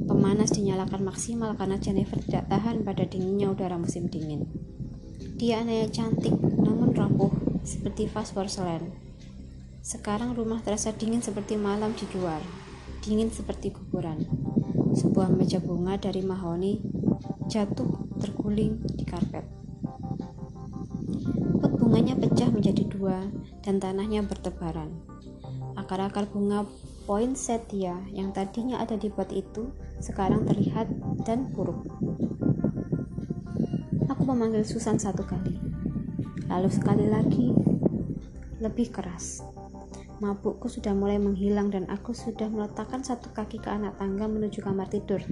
Pemanas 0.07 0.55
dinyalakan 0.55 1.11
maksimal 1.11 1.59
karena 1.59 1.75
Jennifer 1.75 2.23
tidak 2.23 2.47
tahan 2.47 2.87
pada 2.87 3.03
dinginnya 3.03 3.51
udara 3.51 3.75
musim 3.75 4.07
dingin. 4.07 4.47
Dia 5.35 5.59
anak 5.59 5.91
cantik, 5.91 6.39
namun 6.39 6.95
rapuh, 6.95 7.35
seperti 7.67 8.07
vas 8.07 8.31
porselen. 8.31 8.95
Sekarang 9.83 10.39
rumah 10.39 10.63
terasa 10.63 10.95
dingin 10.95 11.19
seperti 11.19 11.59
malam 11.59 11.91
di 11.99 12.07
luar, 12.15 12.39
dingin 13.03 13.27
seperti 13.27 13.75
kuburan. 13.75 14.23
Sebuah 14.95 15.29
meja 15.33 15.57
bunga 15.61 15.97
dari 15.97 16.21
mahoni 16.21 16.81
jatuh 17.49 18.17
terguling 18.21 18.81
di 18.95 19.03
karpet. 19.05 19.45
Pot 21.59 21.73
bunganya 21.77 22.15
pecah 22.15 22.49
menjadi 22.53 22.83
dua 22.87 23.27
dan 23.65 23.81
tanahnya 23.81 24.23
bertebaran. 24.23 24.93
Akar-akar 25.75 26.29
bunga 26.29 26.63
poinsettia 27.09 27.97
yang 28.13 28.29
tadinya 28.31 28.79
ada 28.79 28.93
di 28.95 29.09
pot 29.09 29.33
itu 29.33 29.73
sekarang 29.99 30.45
terlihat 30.45 30.87
dan 31.25 31.49
buruk 31.51 31.83
memanggil 34.29 34.61
Susan 34.61 35.01
satu 35.01 35.25
kali. 35.25 35.57
Lalu 36.45 36.69
sekali 36.69 37.09
lagi, 37.09 37.49
lebih 38.61 38.93
keras. 38.93 39.41
Mabukku 40.19 40.67
sudah 40.67 40.91
mulai 40.91 41.15
menghilang 41.15 41.71
dan 41.71 41.87
aku 41.87 42.11
sudah 42.11 42.51
meletakkan 42.51 42.99
satu 42.99 43.31
kaki 43.31 43.63
ke 43.63 43.71
anak 43.71 43.95
tangga 43.95 44.27
menuju 44.27 44.59
kamar 44.59 44.91
tidur. 44.91 45.23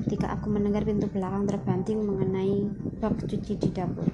Ketika 0.00 0.32
aku 0.32 0.48
mendengar 0.48 0.88
pintu 0.88 1.04
belakang 1.12 1.44
terbanting 1.44 2.00
mengenai 2.00 2.64
bak 2.96 3.20
cuci 3.20 3.60
di 3.60 3.68
dapur. 3.68 4.08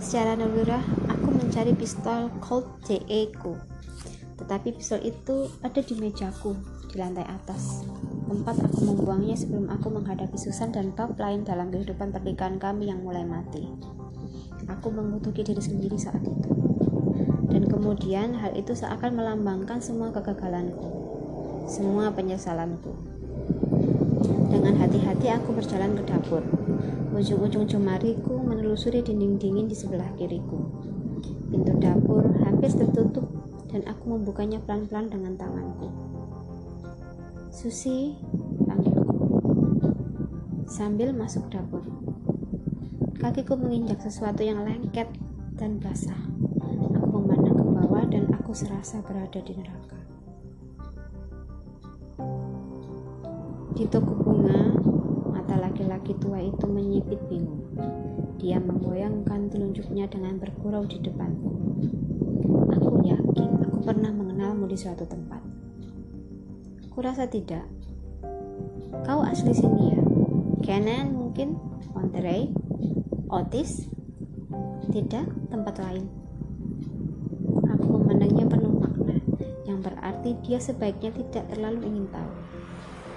Secara 0.00 0.32
nalurah, 0.32 0.80
aku 1.12 1.28
mencari 1.28 1.76
pistol 1.76 2.32
Colt 2.40 2.80
JE 2.88 3.28
ku. 3.36 3.52
Tetapi 4.40 4.72
pistol 4.72 5.04
itu 5.04 5.52
ada 5.60 5.84
di 5.84 5.94
mejaku 6.00 6.56
di 6.88 6.96
lantai 6.96 7.28
atas 7.28 7.84
tempat 8.30 8.62
aku 8.62 8.86
membuangnya 8.86 9.34
sebelum 9.34 9.66
aku 9.68 9.90
menghadapi 9.90 10.38
Susan 10.38 10.70
dan 10.70 10.94
Bob 10.94 11.18
lain 11.18 11.42
dalam 11.42 11.68
kehidupan 11.74 12.14
pernikahan 12.14 12.62
kami 12.62 12.88
yang 12.88 13.02
mulai 13.02 13.26
mati. 13.26 13.66
Aku 14.70 14.88
mengutuki 14.94 15.42
diri 15.42 15.58
sendiri 15.58 15.98
saat 15.98 16.22
itu. 16.22 16.69
Dan 17.50 17.66
kemudian 17.66 18.38
hal 18.38 18.54
itu 18.54 18.72
seakan 18.72 19.18
melambangkan 19.18 19.82
semua 19.82 20.14
kegagalanku, 20.14 20.86
semua 21.66 22.14
penyesalanku. 22.14 22.94
Dengan 24.50 24.74
hati-hati 24.78 25.30
aku 25.34 25.54
berjalan 25.54 25.98
ke 25.98 26.02
dapur. 26.06 26.42
Ujung-ujung 27.10 27.66
jemariku 27.66 28.38
menelusuri 28.38 29.02
dinding 29.02 29.36
dingin 29.36 29.66
di 29.66 29.74
sebelah 29.74 30.08
kiriku. 30.14 30.62
Pintu 31.50 31.74
dapur 31.82 32.22
hampir 32.46 32.70
tertutup 32.70 33.26
dan 33.70 33.86
aku 33.86 34.14
membukanya 34.14 34.62
pelan-pelan 34.62 35.10
dengan 35.10 35.34
tanganku. 35.34 35.90
Susi, 37.50 38.14
panggilku. 38.66 39.10
Sambil 40.70 41.10
masuk 41.10 41.50
dapur. 41.50 41.82
Kakiku 43.18 43.58
menginjak 43.58 44.00
sesuatu 44.00 44.40
yang 44.40 44.62
lengket 44.64 45.10
dan 45.60 45.76
basah. 45.76 46.16
Aku 46.96 47.20
memandang 47.20 47.58
ke 47.58 47.64
bawah 47.68 48.04
dan 48.08 48.32
aku 48.50 48.66
serasa 48.66 48.98
berada 49.06 49.38
di 49.46 49.54
neraka. 49.54 49.94
Di 53.78 53.86
toko 53.86 54.10
bunga, 54.26 54.74
mata 55.30 55.54
laki-laki 55.54 56.18
tua 56.18 56.42
itu 56.42 56.66
menyipit 56.66 57.22
bingung. 57.30 57.62
Dia 58.42 58.58
menggoyangkan 58.58 59.54
telunjuknya 59.54 60.10
dengan 60.10 60.42
bergurau 60.42 60.82
di 60.82 60.98
depanku. 60.98 61.78
Aku 62.74 63.06
yakin 63.06 63.70
aku 63.70 63.86
pernah 63.86 64.10
mengenalmu 64.10 64.66
di 64.66 64.74
suatu 64.74 65.06
tempat. 65.06 65.46
Kurasa 66.90 67.30
tidak. 67.30 67.70
Kau 69.06 69.22
asli 69.22 69.54
sini 69.54 69.94
ya? 69.94 70.02
Kenan 70.66 71.14
mungkin? 71.14 71.54
Monterey? 71.94 72.50
Otis? 73.30 73.86
Tidak, 74.90 75.54
tempat 75.54 75.78
lain. 75.86 76.20
Aku 77.70 77.86
memandangnya 77.96 78.46
penuh 78.50 78.70
makna, 78.82 79.16
yang 79.70 79.80
berarti 79.80 80.34
dia 80.42 80.58
sebaiknya 80.58 81.14
tidak 81.14 81.46
terlalu 81.54 81.86
ingin 81.86 82.06
tahu 82.10 82.32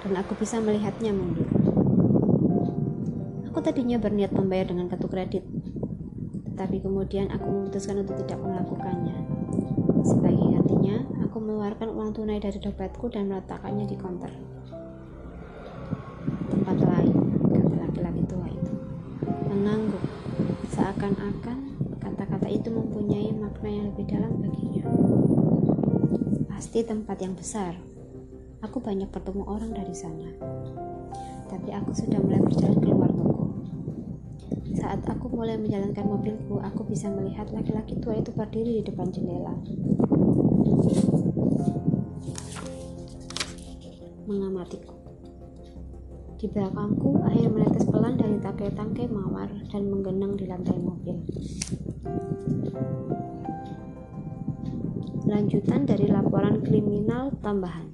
dan 0.03 0.19
aku 0.19 0.35
bisa 0.35 0.59
melihatnya 0.59 1.15
mundur. 1.15 1.47
Aku 3.47 3.61
tadinya 3.63 3.95
berniat 3.95 4.35
membayar 4.35 4.67
dengan 4.67 4.91
kartu 4.91 5.07
kredit, 5.07 5.45
tetapi 6.51 6.83
kemudian 6.83 7.31
aku 7.31 7.45
memutuskan 7.47 8.03
untuk 8.03 8.19
tidak 8.25 8.41
melakukannya. 8.41 9.15
Sebagai 10.03 10.57
gantinya, 10.57 11.05
aku 11.23 11.37
mengeluarkan 11.37 11.93
uang 11.93 12.11
tunai 12.17 12.41
dari 12.41 12.57
dompetku 12.57 13.07
dan 13.13 13.31
meletakkannya 13.31 13.85
di 13.87 13.95
konter. 13.95 14.33
Tempat 16.49 16.77
lain, 16.81 17.15
kata 17.53 17.75
laki-laki 17.87 18.21
tua 18.25 18.47
itu. 18.49 18.73
Mengangguk, 19.47 20.03
seakan-akan 20.73 21.57
kata-kata 22.01 22.49
itu 22.49 22.73
mempunyai 22.73 23.29
makna 23.37 23.69
yang 23.69 23.85
lebih 23.93 24.05
dalam 24.09 24.33
baginya. 24.41 24.72
Pasti 26.53 26.85
tempat 26.85 27.17
yang 27.17 27.33
besar, 27.33 27.73
Aku 28.63 28.79
banyak 28.79 29.11
bertemu 29.11 29.43
orang 29.43 29.75
dari 29.75 29.91
sana. 29.91 30.31
Tapi 31.51 31.69
aku 31.75 31.91
sudah 31.91 32.15
mulai 32.23 32.39
berjalan 32.39 32.79
keluar 32.79 33.11
toko. 33.11 33.59
Saat 34.71 35.03
aku 35.03 35.27
mulai 35.35 35.59
menjalankan 35.59 36.07
mobilku, 36.07 36.63
aku 36.63 36.87
bisa 36.87 37.11
melihat 37.11 37.51
laki-laki 37.51 37.99
tua 37.99 38.15
itu 38.15 38.31
berdiri 38.31 38.79
di 38.79 38.83
depan 38.87 39.11
jendela. 39.11 39.51
Mengamatiku. 44.23 44.95
Di 46.39 46.47
belakangku, 46.47 47.19
air 47.27 47.51
menetes 47.51 47.83
pelan 47.83 48.15
dari 48.15 48.39
tangkai-tangkai 48.39 49.11
mawar 49.11 49.51
dan 49.75 49.91
menggenang 49.91 50.39
di 50.39 50.47
lantai 50.47 50.79
mobil. 50.79 51.19
Lanjutan 55.27 55.83
dari 55.83 56.07
laporan 56.07 56.32
kriminal 57.23 57.39
tambahan 57.39 57.87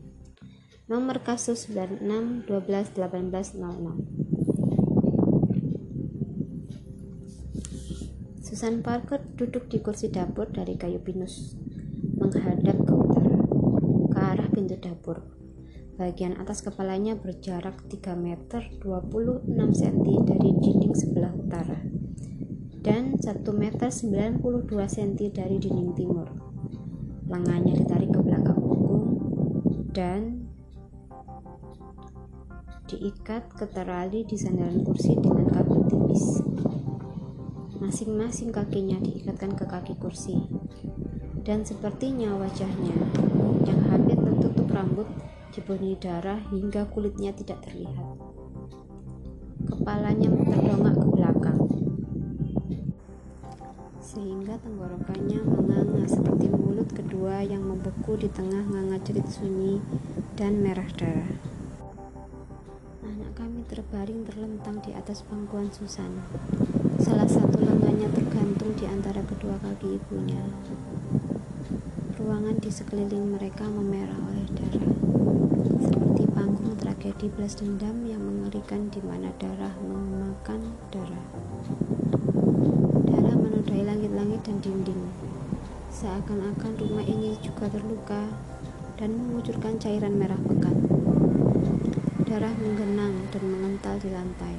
nomor 0.89 1.21
kasus 1.21 1.69
96 1.69 2.49
12 2.49 2.97
18 2.97 3.61
Susan 8.41 8.81
Parker 8.81 9.21
duduk 9.37 9.69
di 9.69 9.77
kursi 9.85 10.09
dapur 10.09 10.49
dari 10.49 10.73
kayu 10.73 10.97
pinus, 10.97 11.53
menghadap 12.17 12.81
ke 12.81 12.93
utara, 12.97 13.37
ke 14.09 14.17
arah 14.17 14.49
pintu 14.49 14.73
dapur. 14.81 15.21
Bagian 16.01 16.33
atas 16.41 16.65
kepalanya 16.65 17.13
berjarak 17.13 17.85
3 17.85 18.17
meter 18.17 18.65
26 18.81 19.53
cm 19.53 20.07
dari 20.25 20.49
dinding 20.57 20.97
sebelah 20.97 21.29
utara 21.37 21.77
dan 22.81 23.21
1 23.21 23.45
meter 23.53 23.93
92 23.93 24.41
cm 24.73 25.29
dari 25.29 25.61
dinding 25.61 25.93
timur. 25.93 26.33
Lengannya 27.29 27.77
ditarik 27.77 28.09
ke 28.09 28.28
dan 29.99 30.47
diikat 32.87 33.51
ke 33.51 33.67
terali 33.67 34.23
di 34.23 34.39
sandaran 34.39 34.79
kursi 34.87 35.11
dengan 35.19 35.51
kabel 35.51 35.83
tipis. 35.91 36.39
Masing-masing 37.83 38.55
kakinya 38.55 38.95
diikatkan 39.03 39.59
ke 39.59 39.67
kaki 39.67 39.99
kursi. 39.99 40.39
Dan 41.43 41.67
sepertinya 41.67 42.31
wajahnya 42.39 42.95
yang 43.67 43.79
hampir 43.91 44.15
tertutup 44.15 44.71
rambut 44.71 45.07
dipenuhi 45.51 45.99
darah 45.99 46.39
hingga 46.47 46.87
kulitnya 46.87 47.35
tidak 47.35 47.59
terlihat. 47.67 48.07
Kepalanya 49.67 50.31
terdongak 50.31 50.95
ke 50.95 51.07
sehingga 54.09 54.57
tenggorokannya 54.65 55.45
menganga 55.45 56.09
seperti 56.09 56.49
mulut 56.49 56.89
kedua 56.89 57.45
yang 57.45 57.61
membeku 57.61 58.17
di 58.17 58.25
tengah 58.33 58.65
nganga 58.65 58.97
cerit 59.05 59.29
sunyi 59.29 59.77
dan 60.33 60.65
merah 60.65 60.89
darah 60.97 61.29
kami 63.39 63.63
terbaring 63.71 64.27
terlentang 64.27 64.83
di 64.83 64.91
atas 64.91 65.23
pangkuan 65.23 65.71
Susan. 65.71 66.11
Salah 66.99 67.23
satu 67.23 67.55
lengannya 67.63 68.11
tergantung 68.11 68.75
di 68.75 68.83
antara 68.83 69.23
kedua 69.23 69.55
kaki 69.63 69.95
ibunya. 69.95 70.43
Ruangan 72.19 72.59
di 72.59 72.67
sekeliling 72.67 73.31
mereka 73.31 73.63
memerah 73.63 74.19
oleh 74.27 74.43
darah, 74.53 74.91
seperti 75.79 76.23
panggung 76.35 76.75
tragedi 76.75 77.31
belas 77.31 77.55
dendam 77.55 78.03
yang 78.03 78.19
mengerikan 78.19 78.91
di 78.91 78.99
mana 79.07 79.31
darah 79.39 79.71
memakan 79.87 80.75
darah. 80.91 81.25
Menodai 83.69 83.85
langit-langit 83.85 84.41
dan 84.49 84.57
dinding, 84.65 85.03
seakan-akan 85.93 86.73
rumah 86.81 87.05
ini 87.05 87.37
juga 87.37 87.69
terluka 87.69 88.25
dan 88.97 89.13
mengucurkan 89.13 89.77
cairan 89.77 90.17
merah 90.17 90.41
pekat. 90.41 90.73
Darah 92.25 92.49
menggenang 92.57 93.29
dan 93.29 93.43
mengental 93.45 94.01
di 94.01 94.09
lantai, 94.09 94.57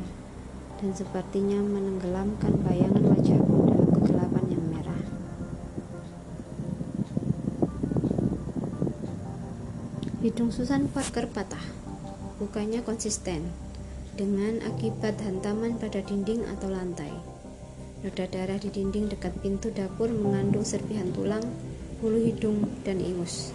dan 0.78 0.94
sepertinya 0.94 1.58
menenggelamkan 1.58 2.54
bayangan 2.62 3.02
wajahku 3.10 3.56
dalam 3.66 3.90
kegelapan 3.98 4.44
yang 4.46 4.64
merah. 4.70 5.02
Hidung 10.22 10.54
Susan 10.54 10.86
Parker 10.86 11.26
patah, 11.26 11.66
bukannya 12.38 12.78
konsisten, 12.86 13.50
dengan 14.14 14.62
akibat 14.70 15.18
hantaman 15.18 15.82
pada 15.82 15.98
dinding 15.98 16.46
atau 16.46 16.70
lantai. 16.70 17.29
Noda 18.00 18.24
darah 18.24 18.56
di 18.56 18.72
dinding 18.72 19.12
dekat 19.12 19.44
pintu 19.44 19.68
dapur 19.68 20.08
mengandung 20.08 20.64
serpihan 20.64 21.12
tulang, 21.12 21.44
bulu 22.00 22.16
hidung, 22.16 22.64
dan 22.80 22.96
ingus. 22.96 23.52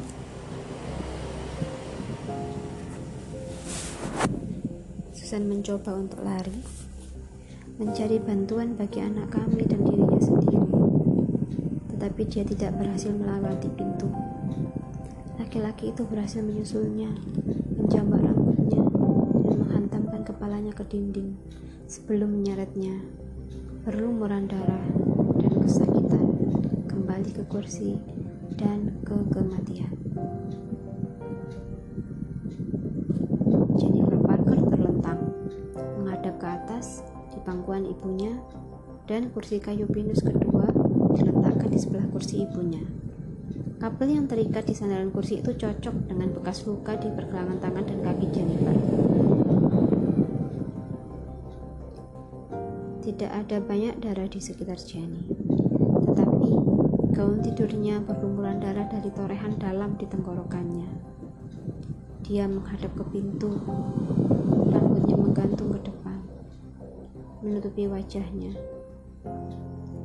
Susan 5.17 5.49
mencoba 5.49 5.97
untuk 5.97 6.21
lari, 6.21 6.61
mencari 7.81 8.21
bantuan 8.21 8.77
bagi 8.77 9.01
anak 9.01 9.33
kami 9.33 9.65
dan 9.65 9.81
dirinya 9.81 10.21
sendiri. 10.21 10.69
Tetapi 11.97 12.21
dia 12.29 12.45
tidak 12.45 12.77
berhasil 12.77 13.09
melewati 13.17 13.65
pintu. 13.73 14.13
Laki-laki 15.41 15.89
itu 15.89 16.05
berhasil 16.05 16.45
menyusulnya, 16.45 17.09
menjambak 17.81 18.21
rambutnya, 18.21 18.85
dan 19.49 19.57
menghantamkan 19.57 20.21
kepalanya 20.21 20.69
ke 20.69 20.85
dinding 20.85 21.33
sebelum 21.89 22.29
menyeretnya. 22.29 23.24
Berlumuran 23.85 24.49
darah 24.49 24.85
dan 25.37 25.53
kesakitan 25.61 26.25
kembali 26.89 27.29
ke 27.29 27.43
kursi 27.45 28.01
dan 28.57 28.97
ke 29.05 29.13
kematian. 29.29 29.95
pangkuan 37.45 37.85
ibunya 37.85 38.33
dan 39.05 39.29
kursi 39.33 39.61
kayu 39.61 39.85
pinus 39.89 40.21
kedua 40.21 40.69
diletakkan 41.13 41.69
di 41.69 41.79
sebelah 41.81 42.05
kursi 42.09 42.45
ibunya. 42.45 42.81
Kabel 43.77 44.17
yang 44.17 44.25
terikat 44.25 44.65
di 44.65 44.73
sandaran 44.73 45.13
kursi 45.13 45.41
itu 45.41 45.53
cocok 45.53 46.09
dengan 46.09 46.33
bekas 46.33 46.65
luka 46.65 46.97
di 46.97 47.09
pergelangan 47.13 47.61
tangan 47.61 47.85
dan 47.85 47.99
kaki 48.01 48.27
Jennifer. 48.33 49.14
Tidak 53.15 53.31
ada 53.31 53.63
banyak 53.63 54.03
darah 54.03 54.27
di 54.27 54.43
sekitar 54.43 54.75
Jenny, 54.75 55.23
tetapi 56.03 56.51
gaun 57.15 57.39
tidurnya 57.39 58.03
berlumuran 58.03 58.59
darah 58.59 58.91
dari 58.91 59.07
torehan 59.07 59.55
dalam 59.55 59.95
di 59.95 60.03
tenggorokannya. 60.03 60.83
Dia 62.27 62.43
menghadap 62.43 62.91
ke 62.91 63.07
pintu, 63.15 63.55
rambutnya 64.67 65.15
menggantung 65.15 65.71
ke 65.71 65.87
depan, 65.87 66.19
menutupi 67.39 67.87
wajahnya. 67.87 68.51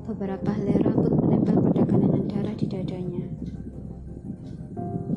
Beberapa 0.06 0.54
helai 0.54 0.78
rambut 0.78 1.10
menempel 1.10 1.66
pada 1.66 1.82
genangan 1.82 2.24
darah 2.30 2.54
di 2.54 2.66
dadanya. 2.70 3.26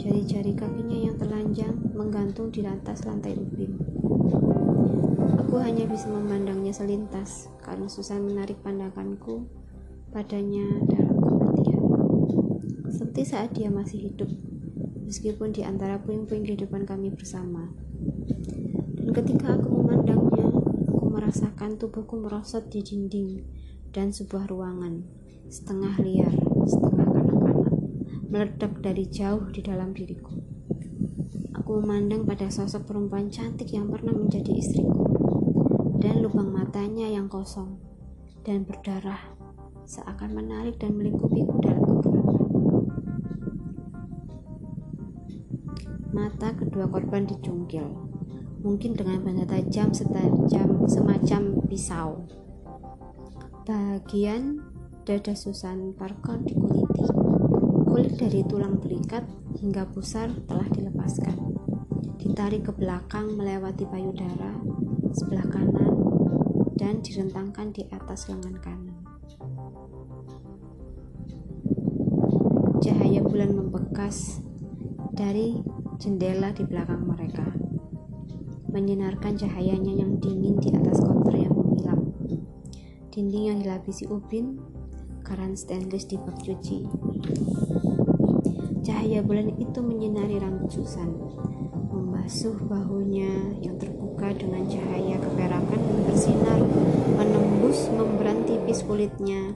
Jari-jari 0.01 0.57
kakinya 0.57 0.97
yang 0.97 1.15
telanjang 1.21 1.77
menggantung 1.93 2.49
di 2.49 2.65
atas 2.65 3.05
lantai 3.05 3.37
ubin. 3.37 3.92
Aku 5.53 5.61
hanya 5.61 5.85
bisa 5.85 6.09
memandangnya 6.09 6.73
selintas 6.73 7.45
karena 7.61 7.85
susah 7.85 8.17
menarik 8.17 8.57
pandanganku 8.65 9.45
padanya 10.09 10.65
dalam 10.89 11.13
kematian. 11.13 11.81
Seperti 12.89 13.21
saat 13.21 13.53
dia 13.53 13.69
masih 13.69 14.09
hidup 14.09 14.33
meskipun 15.05 15.53
di 15.53 15.61
antara 15.61 16.01
puing-puing 16.01 16.41
kehidupan 16.41 16.89
kami 16.89 17.13
bersama. 17.13 17.69
Dan 18.97 19.13
ketika 19.13 19.53
aku 19.53 19.69
memandangnya, 19.77 20.49
aku 20.89 21.05
merasakan 21.13 21.77
tubuhku 21.77 22.17
merosot 22.17 22.73
di 22.73 22.81
dinding 22.81 23.45
dan 23.93 24.09
sebuah 24.09 24.49
ruangan, 24.49 25.05
setengah 25.53 26.01
liar, 26.01 26.33
setengah 26.65 27.05
kanak-kanak, 27.13 27.75
meledak 28.25 28.73
dari 28.81 29.05
jauh 29.05 29.45
di 29.53 29.61
dalam 29.61 29.93
diriku. 29.93 30.33
Aku 31.61 31.77
memandang 31.77 32.25
pada 32.25 32.49
sosok 32.49 32.89
perempuan 32.89 33.29
cantik 33.29 33.69
yang 33.69 33.85
pernah 33.93 34.17
menjadi 34.17 34.49
istriku, 34.49 35.02
dan 36.03 36.19
lubang 36.19 36.51
matanya 36.51 37.07
yang 37.07 37.31
kosong 37.31 37.79
dan 38.43 38.67
berdarah 38.67 39.23
seakan 39.87 40.35
menarik 40.35 40.75
dan 40.75 40.99
melingkupiku 40.99 41.55
dalam 41.63 41.79
kegelapan. 41.79 42.43
Mata 46.11 46.51
kedua 46.59 46.91
korban 46.91 47.23
dicungkil, 47.23 47.87
mungkin 48.67 48.99
dengan 48.99 49.23
benda 49.23 49.47
tajam 49.47 49.95
setajam 49.95 50.91
semacam 50.91 51.41
pisau. 51.71 52.27
Bagian 53.63 54.59
dada 55.07 55.31
Susan 55.39 55.95
Parker 55.95 56.43
dikuliti. 56.43 57.07
Kulit 57.87 58.19
dari 58.19 58.43
tulang 58.43 58.75
belikat 58.75 59.23
hingga 59.55 59.87
pusar 59.87 60.27
telah 60.51 60.67
dilepaskan. 60.67 61.39
Ditarik 62.19 62.67
ke 62.67 62.75
belakang 62.75 63.39
melewati 63.39 63.87
payudara 63.87 64.51
sebelah 65.13 65.45
kanan 65.45 65.82
dan 66.83 66.99
direntangkan 66.99 67.71
di 67.71 67.87
atas 67.95 68.27
lengan 68.27 68.59
kanan. 68.59 68.99
Cahaya 72.83 73.23
bulan 73.23 73.55
membekas 73.55 74.43
dari 75.15 75.63
jendela 75.95 76.51
di 76.51 76.67
belakang 76.67 77.07
mereka, 77.07 77.47
menyinarkan 78.67 79.39
cahayanya 79.39 79.95
yang 79.95 80.19
dingin 80.19 80.59
di 80.59 80.75
atas 80.75 80.99
konter 80.99 81.47
yang 81.47 81.55
mengilap. 81.55 82.03
Dinding 83.15 83.43
yang 83.47 83.57
dilapisi 83.63 84.03
ubin, 84.11 84.59
karan 85.23 85.55
stainless 85.55 86.03
di 86.03 86.19
bak 86.19 86.35
cuci. 86.43 86.83
Cahaya 88.83 89.23
bulan 89.23 89.55
itu 89.55 89.79
menyinari 89.79 90.35
rambut 90.35 90.67
Susan, 90.67 91.15
membasuh 91.87 92.59
bahunya 92.67 93.63
yang 93.63 93.79
terbuka 94.23 94.39
dengan 94.39 94.63
cahaya 94.71 95.17
keperakan 95.19 95.79
yang 95.83 96.01
bersinar, 96.07 96.59
menembus 97.19 97.91
membran 97.91 98.47
tipis 98.47 98.79
kulitnya 98.87 99.51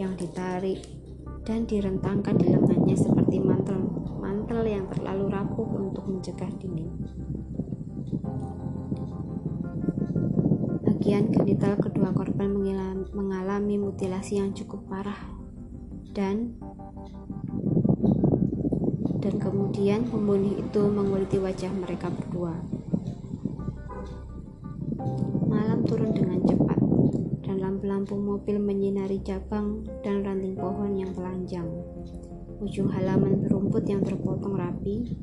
yang 0.00 0.16
ditarik 0.16 0.80
dan 1.44 1.68
direntangkan 1.68 2.32
di 2.40 2.48
lengannya 2.48 2.96
seperti 2.96 3.36
mantel 3.44 3.92
mantel 4.16 4.64
yang 4.64 4.88
terlalu 4.88 5.28
rapuh 5.28 5.68
untuk 5.76 6.08
mencegah 6.08 6.48
dingin. 6.56 6.88
Bagian 10.80 11.28
genital 11.28 11.76
kedua 11.76 12.16
korban 12.16 12.56
mengalami 13.12 13.76
mutilasi 13.76 14.40
yang 14.40 14.56
cukup 14.56 14.80
parah 14.88 15.20
dan 16.16 16.56
dan 19.20 19.36
kemudian 19.36 20.08
pembunuh 20.08 20.56
itu 20.56 20.82
menguliti 20.88 21.36
wajah 21.36 21.68
mereka 21.76 22.08
berdua. 22.08 22.79
Turun 25.90 26.14
dengan 26.14 26.38
cepat 26.46 26.78
dan 27.42 27.58
lampu-lampu 27.58 28.14
mobil 28.14 28.62
menyinari 28.62 29.18
cabang 29.26 29.82
dan 30.06 30.22
ranting 30.22 30.54
pohon 30.54 30.94
yang 30.94 31.10
telanjang 31.10 31.66
ujung 32.60 32.92
halaman 32.92 33.40
berumput 33.40 33.88
yang 33.88 34.04
terpotong 34.04 34.52
rapi, 34.52 35.16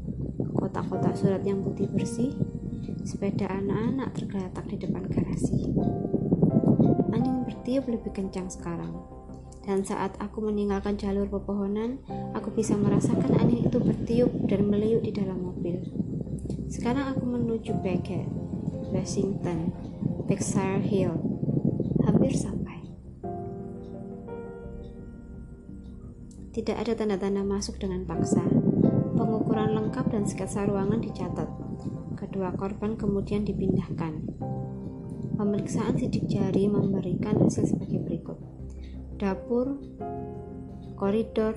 kotak-kotak 0.58 1.14
surat 1.14 1.46
yang 1.46 1.62
putih 1.62 1.86
bersih, 1.86 2.34
sepeda 3.06 3.46
anak-anak 3.46 4.10
tergeletak 4.18 4.66
di 4.66 4.78
depan 4.82 5.06
garasi. 5.06 5.70
Angin 7.14 7.46
bertiup 7.46 7.86
lebih 7.86 8.10
kencang 8.10 8.50
sekarang. 8.50 8.90
Dan 9.68 9.86
saat 9.86 10.18
aku 10.18 10.50
meninggalkan 10.50 10.98
jalur 10.98 11.30
pepohonan, 11.30 12.02
aku 12.34 12.50
bisa 12.56 12.74
merasakan 12.74 13.38
angin 13.38 13.70
itu 13.70 13.78
bertiup 13.78 14.32
dan 14.50 14.66
meliuk 14.66 15.06
di 15.06 15.14
dalam 15.14 15.38
mobil. 15.38 15.78
Sekarang 16.74 17.14
aku 17.14 17.28
menuju 17.28 17.78
Beckett, 17.86 18.26
Washington, 18.90 19.76
Berkshire 20.28 20.84
Hill. 20.84 21.16
Hampir 22.04 22.36
sampai. 22.36 22.84
Tidak 26.52 26.76
ada 26.76 26.92
tanda-tanda 27.00 27.48
masuk 27.48 27.80
dengan 27.80 28.04
paksa. 28.04 28.44
Pengukuran 29.16 29.72
lengkap 29.72 30.12
dan 30.12 30.28
sketsa 30.28 30.68
ruangan 30.68 31.00
dicatat. 31.00 31.48
Kedua 32.20 32.52
korban 32.60 33.00
kemudian 33.00 33.48
dipindahkan. 33.48 34.28
Pemeriksaan 35.40 35.96
sidik 35.96 36.28
jari 36.28 36.68
memberikan 36.68 37.48
hasil 37.48 37.72
sebagai 37.72 38.04
berikut. 38.04 38.36
Dapur, 39.16 39.80
koridor, 41.00 41.56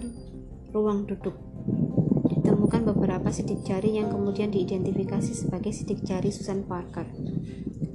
ruang 0.71 1.11
duduk. 1.11 1.35
Ditemukan 2.31 2.87
beberapa 2.87 3.35
sidik 3.35 3.67
jari 3.67 3.99
yang 3.99 4.15
kemudian 4.15 4.55
diidentifikasi 4.55 5.35
sebagai 5.35 5.75
sidik 5.75 6.07
jari 6.07 6.31
Susan 6.31 6.63
Parker. 6.63 7.11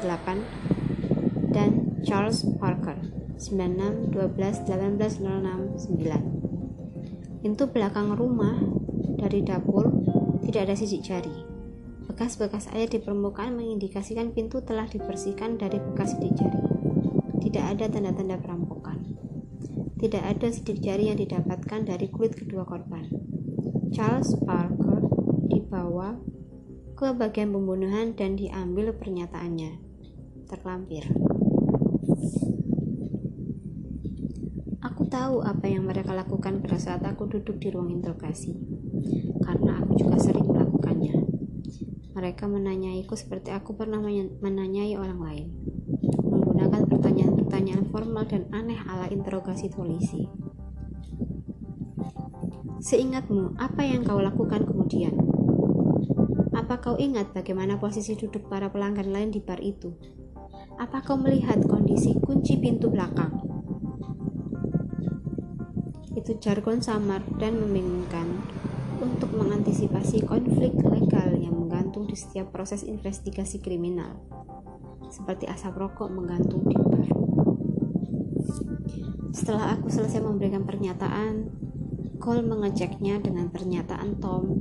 8 0.05 1.51
dan 1.51 1.69
Charles 2.05 2.45
Parker 2.61 2.95
96, 3.37 4.13
12, 4.13 4.65
18, 4.65 5.21
06, 5.21 5.89
9 5.97 6.37
Pintu 7.41 7.69
belakang 7.69 8.13
rumah 8.17 8.57
dari 9.17 9.41
dapur 9.41 9.89
tidak 10.45 10.69
ada 10.69 10.75
sidik 10.77 11.05
jari. 11.05 11.33
Bekas-bekas 12.07 12.71
air 12.73 12.89
di 12.89 12.97
permukaan 12.97 13.53
mengindikasikan 13.57 14.33
pintu 14.33 14.63
telah 14.63 14.89
dibersihkan 14.89 15.59
dari 15.59 15.77
bekas 15.77 16.17
sidik 16.17 16.33
jari. 16.33 16.61
Tidak 17.41 17.63
ada 17.63 17.85
tanda-tanda 17.87 18.41
perampokan. 18.41 18.66
Tidak 19.97 20.23
ada 20.23 20.47
sidik 20.53 20.85
jari 20.85 21.09
yang 21.09 21.17
didapatkan 21.17 21.89
dari 21.89 22.07
kulit 22.13 22.37
kedua 22.37 22.69
korban. 22.69 23.09
Charles 23.89 24.37
Parker 24.45 25.01
dibawa 25.49 26.21
ke 26.93 27.13
bagian 27.17 27.49
pembunuhan 27.49 28.13
dan 28.13 28.37
diambil 28.37 28.93
pernyataannya. 28.93 29.81
Terlampir. 30.47 31.03
Aku 34.85 35.03
tahu 35.09 35.43
apa 35.43 35.65
yang 35.67 35.83
mereka 35.83 36.15
lakukan 36.15 36.63
pada 36.63 36.77
saat 36.79 37.03
aku 37.03 37.27
duduk 37.27 37.59
di 37.59 37.67
ruang 37.73 37.91
interogasi, 37.91 38.55
karena 39.43 39.81
aku 39.83 39.97
juga 39.99 40.17
sering 40.21 40.47
melakukannya. 40.47 41.15
Mereka 42.15 42.47
menanyaiku 42.47 43.13
seperti 43.13 43.51
aku 43.51 43.75
pernah 43.75 43.99
menanyai 44.39 44.95
orang 44.95 45.19
lain, 45.19 45.47
menggunakan 46.57 46.89
pertanyaan-pertanyaan 46.89 47.85
formal 47.93 48.25
dan 48.25 48.49
aneh 48.49 48.81
ala 48.89 49.05
interogasi 49.13 49.69
polisi. 49.69 50.25
Seingatmu, 52.81 53.61
apa 53.61 53.85
yang 53.85 54.01
kau 54.01 54.17
lakukan 54.17 54.65
kemudian? 54.65 55.13
Apa 56.57 56.81
kau 56.81 56.97
ingat 56.97 57.29
bagaimana 57.37 57.77
posisi 57.77 58.17
duduk 58.17 58.49
para 58.49 58.73
pelanggan 58.73 59.13
lain 59.13 59.29
di 59.29 59.37
bar 59.37 59.61
itu? 59.61 59.93
Apa 60.81 61.05
kau 61.05 61.13
melihat 61.13 61.61
kondisi 61.61 62.17
kunci 62.25 62.57
pintu 62.57 62.89
belakang? 62.89 63.37
Itu 66.17 66.41
jargon 66.41 66.81
samar 66.81 67.21
dan 67.37 67.61
membingungkan 67.61 68.33
untuk 68.97 69.29
mengantisipasi 69.37 70.25
konflik 70.25 70.73
legal 70.81 71.37
yang 71.37 71.53
menggantung 71.53 72.09
di 72.09 72.17
setiap 72.17 72.49
proses 72.49 72.81
investigasi 72.81 73.61
kriminal, 73.61 74.17
seperti 75.09 75.47
asap 75.47 75.77
rokok 75.77 76.09
menggantung 76.11 76.63
di 76.67 76.75
bar. 76.75 77.07
Setelah 79.31 79.77
aku 79.77 79.87
selesai 79.91 80.23
memberikan 80.23 80.65
pernyataan, 80.65 81.51
Cole 82.17 82.41
mengeceknya 82.41 83.21
dengan 83.21 83.53
pernyataan 83.53 84.17
Tom 84.17 84.57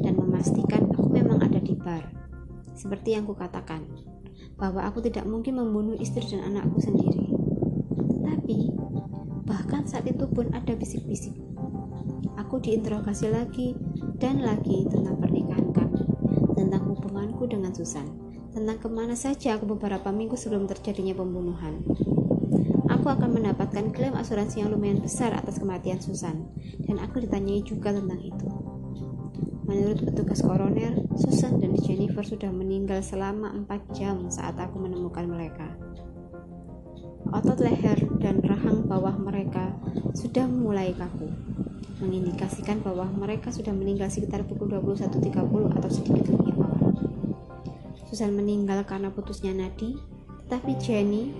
dan 0.00 0.14
memastikan 0.14 0.86
aku 0.94 1.10
memang 1.10 1.42
ada 1.42 1.58
di 1.58 1.74
bar. 1.74 2.06
Seperti 2.78 3.18
yang 3.18 3.26
kukatakan, 3.26 3.84
bahwa 4.60 4.84
aku 4.84 5.00
tidak 5.00 5.24
mungkin 5.24 5.56
membunuh 5.56 5.96
istri 5.96 6.20
dan 6.28 6.44
anakku 6.44 6.80
sendiri. 6.84 7.32
Tetapi, 7.96 8.58
bahkan 9.48 9.88
saat 9.88 10.04
itu 10.04 10.28
pun 10.28 10.52
ada 10.52 10.76
bisik-bisik. 10.76 11.32
Aku 12.36 12.60
diinterogasi 12.60 13.32
lagi 13.32 13.72
dan 14.20 14.44
lagi 14.44 14.84
tentang 14.88 15.16
pernikahan 15.16 15.72
kami, 15.72 16.04
tentang 16.56 16.82
hubunganku 16.92 17.48
dengan 17.48 17.72
Susan, 17.72 18.04
tentang 18.50 18.78
ke 18.82 18.88
mana 18.90 19.14
saja 19.14 19.54
aku 19.56 19.78
beberapa 19.78 20.10
minggu 20.10 20.34
sebelum 20.34 20.66
terjadinya 20.66 21.14
pembunuhan. 21.14 21.82
Aku 22.90 23.06
akan 23.06 23.38
mendapatkan 23.38 23.94
klaim 23.94 24.18
asuransi 24.18 24.60
yang 24.60 24.74
lumayan 24.74 24.98
besar 24.98 25.32
atas 25.32 25.62
kematian 25.62 26.02
Susan, 26.02 26.50
dan 26.84 26.98
aku 26.98 27.22
ditanyai 27.22 27.62
juga 27.62 27.94
tentang 27.94 28.18
itu. 28.18 28.46
Menurut 29.70 30.02
petugas 30.02 30.42
koroner, 30.42 30.98
Susan 31.14 31.62
dan 31.62 31.78
Jennifer 31.78 32.26
sudah 32.26 32.50
meninggal 32.50 33.06
selama 33.06 33.54
4 33.54 33.94
jam 33.94 34.26
saat 34.26 34.58
aku 34.58 34.82
menemukan 34.82 35.30
mereka. 35.30 35.70
Otot 37.30 37.62
leher 37.62 37.94
dan 38.18 38.42
rahang 38.42 38.90
bawah 38.90 39.14
mereka 39.14 39.70
sudah 40.18 40.50
mulai 40.50 40.90
kaku, 40.90 41.30
mengindikasikan 42.02 42.82
bahwa 42.82 43.06
mereka 43.14 43.54
sudah 43.54 43.70
meninggal 43.70 44.10
sekitar 44.10 44.42
pukul 44.42 44.74
21.30 44.74 45.78
atau 45.78 45.90
sedikit 45.92 46.26
lebih 46.34 46.58
awal. 46.58 46.69
Susan 48.10 48.34
meninggal 48.34 48.82
karena 48.84 49.14
putusnya 49.14 49.54
nadi, 49.54 49.94
tetapi 50.46 50.74
Jenny 50.82 51.30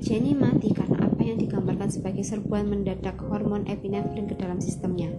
Jenny 0.00 0.32
mati 0.32 0.72
karena 0.72 1.08
apa 1.08 1.20
yang 1.20 1.36
digambarkan 1.40 1.88
sebagai 1.88 2.24
serbuan 2.24 2.68
mendadak 2.68 3.20
hormon 3.20 3.68
epinefrin 3.68 4.28
ke 4.28 4.36
dalam 4.36 4.60
sistemnya 4.60 5.12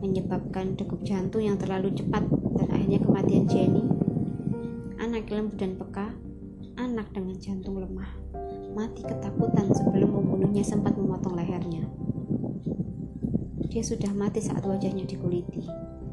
menyebabkan 0.00 0.76
degup 0.76 1.00
jantung 1.02 1.42
yang 1.42 1.56
terlalu 1.58 1.90
cepat 1.96 2.24
dan 2.60 2.68
akhirnya 2.70 3.00
kematian 3.02 3.44
Jenny. 3.48 3.84
Anak 5.00 5.28
lembu 5.28 5.56
dan 5.58 5.76
peka 5.76 6.12
anak 6.76 7.08
dengan 7.16 7.36
jantung 7.40 7.80
lemah 7.80 8.10
mati 8.76 9.00
ketakutan 9.00 9.72
sebelum 9.72 10.12
pembunuhnya 10.12 10.60
sempat 10.60 10.92
memotong 10.92 11.32
lehernya. 11.32 11.88
Dia 13.72 13.80
sudah 13.80 14.12
mati 14.12 14.44
saat 14.44 14.60
wajahnya 14.64 15.08
dikuliti 15.08 15.64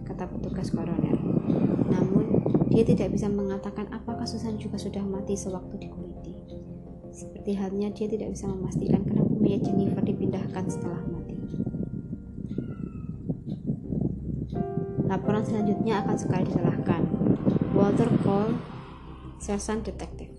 kata 0.07 0.31
petugas 0.31 0.71
koroner. 0.71 1.19
Namun 1.91 2.32
dia 2.73 2.83
tidak 2.83 3.13
bisa 3.13 3.29
mengatakan 3.29 3.87
apakah 3.93 4.25
Susan 4.25 4.57
juga 4.57 4.81
sudah 4.81 5.01
mati 5.05 5.37
sewaktu 5.37 5.87
dikuliti 5.87 6.33
seperti 7.13 7.53
halnya 7.53 7.93
dia 7.93 8.09
tidak 8.09 8.33
bisa 8.33 8.49
memastikan 8.49 9.05
kenapa 9.05 9.33
mayat 9.37 9.61
Jennifer 9.61 10.01
dipindahkan 10.01 10.65
setelah 10.65 11.01
mati 11.05 11.23
Laporan 15.13 15.45
selanjutnya 15.45 16.01
akan 16.01 16.17
sekali 16.17 16.49
diserahkan. 16.49 17.05
Walter 17.77 18.09
Cole, 18.25 18.57
Sersan 19.37 19.85
Detektif. 19.85 20.33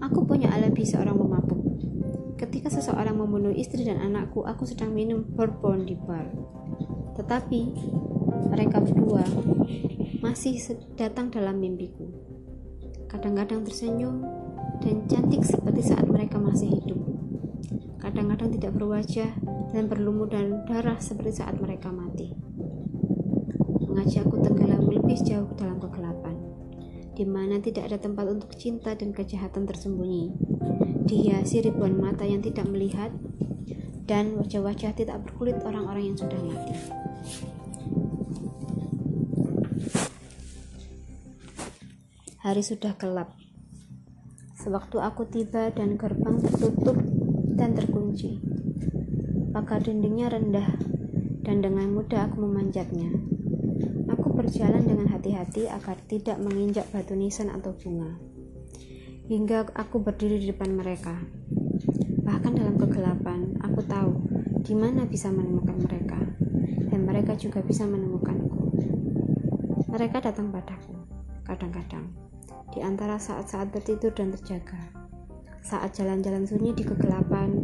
Aku 0.00 0.24
punya 0.24 0.48
alibi 0.56 0.88
seorang 0.88 1.20
pemabuk. 1.20 1.60
Ketika 2.40 2.72
seseorang 2.72 3.20
membunuh 3.20 3.52
istri 3.52 3.84
dan 3.84 4.00
anakku, 4.00 4.40
aku 4.40 4.64
sedang 4.64 4.96
minum 4.96 5.20
bourbon 5.36 5.84
di 5.84 5.92
bar. 6.00 6.32
Tetapi 7.20 7.60
mereka 8.48 8.80
berdua 8.80 9.24
masih 10.24 10.56
datang 10.96 11.28
dalam 11.28 11.60
mimpiku. 11.60 12.08
Kadang-kadang 13.12 13.62
tersenyum 13.68 14.24
dan 14.80 15.06
cantik 15.06 15.44
seperti 15.44 15.84
saat 15.84 16.08
mereka 16.08 16.40
masih 16.40 16.72
hidup. 16.72 17.00
Kadang-kadang 18.00 18.52
tidak 18.56 18.72
berwajah 18.76 19.30
dan 19.72 19.84
berlumur 19.88 20.28
dan 20.28 20.64
darah 20.64 20.98
seperti 20.98 21.40
saat 21.40 21.56
mereka 21.60 21.88
mati. 21.92 22.32
Mengajakku 23.84 24.42
tenggelam 24.42 24.90
lebih 24.90 25.20
jauh 25.22 25.48
dalam 25.54 25.78
kegelapan, 25.78 26.36
di 27.14 27.24
mana 27.24 27.62
tidak 27.62 27.92
ada 27.92 27.98
tempat 28.02 28.26
untuk 28.26 28.52
cinta 28.58 28.92
dan 28.98 29.14
kejahatan 29.14 29.64
tersembunyi. 29.64 30.34
Dihiasi 31.04 31.62
ribuan 31.64 31.94
mata 32.00 32.24
yang 32.24 32.40
tidak 32.40 32.66
melihat 32.66 33.12
dan 34.04 34.36
wajah-wajah 34.36 34.92
tidak 34.96 35.20
berkulit 35.24 35.60
orang-orang 35.64 36.12
yang 36.12 36.18
sudah 36.18 36.40
mati. 36.44 37.03
Hari 42.44 42.60
sudah 42.60 42.92
gelap. 43.00 43.32
Sewaktu 44.60 45.00
aku 45.00 45.24
tiba 45.24 45.72
dan 45.72 45.96
gerbang 45.96 46.36
tertutup 46.44 46.92
dan 47.56 47.72
terkunci. 47.72 48.36
Pagar 49.48 49.80
dindingnya 49.80 50.28
rendah, 50.28 50.76
dan 51.40 51.64
dengan 51.64 51.96
mudah 51.96 52.28
aku 52.28 52.44
memanjatnya. 52.44 53.16
Aku 54.12 54.36
berjalan 54.36 54.84
dengan 54.84 55.08
hati-hati 55.08 55.72
agar 55.72 55.96
tidak 56.04 56.36
menginjak 56.36 56.84
batu 56.92 57.16
nisan 57.16 57.48
atau 57.48 57.72
bunga. 57.72 58.12
Hingga 59.24 59.72
aku 59.72 60.04
berdiri 60.04 60.44
di 60.44 60.52
depan 60.52 60.68
mereka. 60.76 61.16
Bahkan 62.28 62.60
dalam 62.60 62.76
kegelapan, 62.76 63.56
aku 63.64 63.80
tahu 63.88 64.20
di 64.60 64.76
mana 64.76 65.08
bisa 65.08 65.32
menemukan 65.32 65.80
mereka, 65.80 66.20
dan 66.92 67.08
mereka 67.08 67.40
juga 67.40 67.64
bisa 67.64 67.88
menemukanku. 67.88 68.68
Mereka 69.88 70.20
datang 70.20 70.52
padaku, 70.52 70.92
kadang-kadang, 71.48 72.12
di 72.74 72.82
antara 72.82 73.16
saat-saat 73.16 73.70
bertidur 73.70 74.10
dan 74.10 74.34
terjaga 74.34 75.04
saat 75.64 75.96
jalan-jalan 75.96 76.44
sunyi 76.44 76.76
di 76.76 76.84
kegelapan 76.84 77.56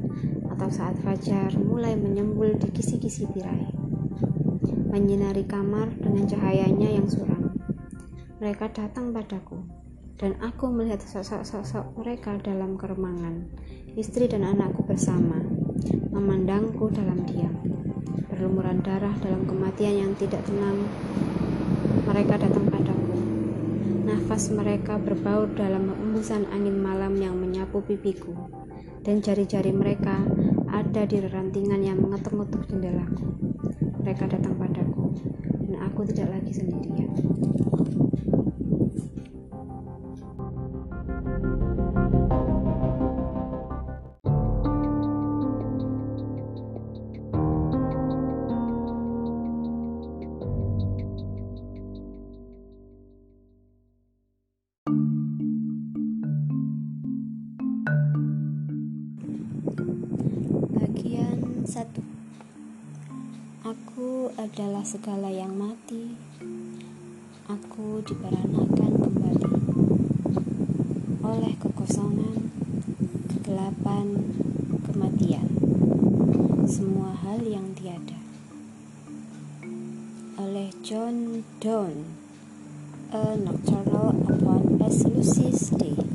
atau 0.49 0.73
saat 0.73 0.97
fajar 1.05 1.53
mulai 1.61 1.93
menyembul 2.01 2.57
di 2.57 2.73
kisi-kisi 2.73 3.29
tirai. 3.37 3.69
Menyinari 4.89 5.45
kamar 5.45 5.93
dengan 6.01 6.25
cahayanya 6.25 6.97
yang 6.97 7.07
suram. 7.07 7.53
Mereka 8.41 8.73
datang 8.73 9.13
padaku, 9.13 9.61
dan 10.17 10.33
aku 10.41 10.73
melihat 10.73 11.05
sosok-sosok 11.05 12.01
mereka 12.01 12.41
dalam 12.41 12.81
keremangan, 12.81 13.53
istri 14.01 14.25
dan 14.27 14.49
anakku 14.49 14.81
bersama, 14.89 15.37
memandangku 16.09 16.89
dalam 16.89 17.21
diam. 17.29 17.53
Berlumuran 18.33 18.81
darah 18.81 19.13
dalam 19.21 19.45
kematian 19.45 20.09
yang 20.09 20.13
tidak 20.17 20.41
tenang, 20.49 20.89
mereka 22.09 22.41
datang 22.41 22.65
padaku 22.73 23.00
Nafas 24.11 24.51
mereka 24.51 24.99
berbaur 24.99 25.55
dalam 25.55 25.87
embusan 25.95 26.43
angin 26.51 26.83
malam 26.83 27.15
yang 27.15 27.39
menyapu 27.39 27.79
pipiku, 27.79 28.35
dan 29.07 29.23
jari-jari 29.23 29.71
mereka 29.71 30.27
ada 30.67 31.07
di 31.07 31.23
rantingan 31.23 31.79
yang 31.79 32.03
mengetuk-ngetuk 32.03 32.67
jendelaku. 32.67 33.39
Mereka 34.03 34.27
datang 34.27 34.59
padaku, 34.59 35.15
dan 35.63 35.79
aku 35.87 36.11
tidak 36.11 36.43
lagi 36.43 36.51
sendirian. 36.51 37.15
Segala 64.91 65.31
yang 65.31 65.55
mati, 65.55 66.19
aku 67.47 68.03
diperanakan 68.03 68.93
kembali 68.99 69.55
oleh 71.23 71.55
kekosongan, 71.63 72.51
kegelapan, 73.31 74.19
kematian, 74.83 75.47
semua 76.67 77.15
hal 77.23 77.39
yang 77.47 77.71
tiada. 77.79 78.19
Oleh 80.43 80.75
John 80.83 81.47
Donne, 81.63 82.11
A 83.15 83.39
Nocturnal 83.39 84.11
Upon 84.27 84.75
a 84.83 84.91
Lucy's 84.91 85.71
Day. 85.71 86.10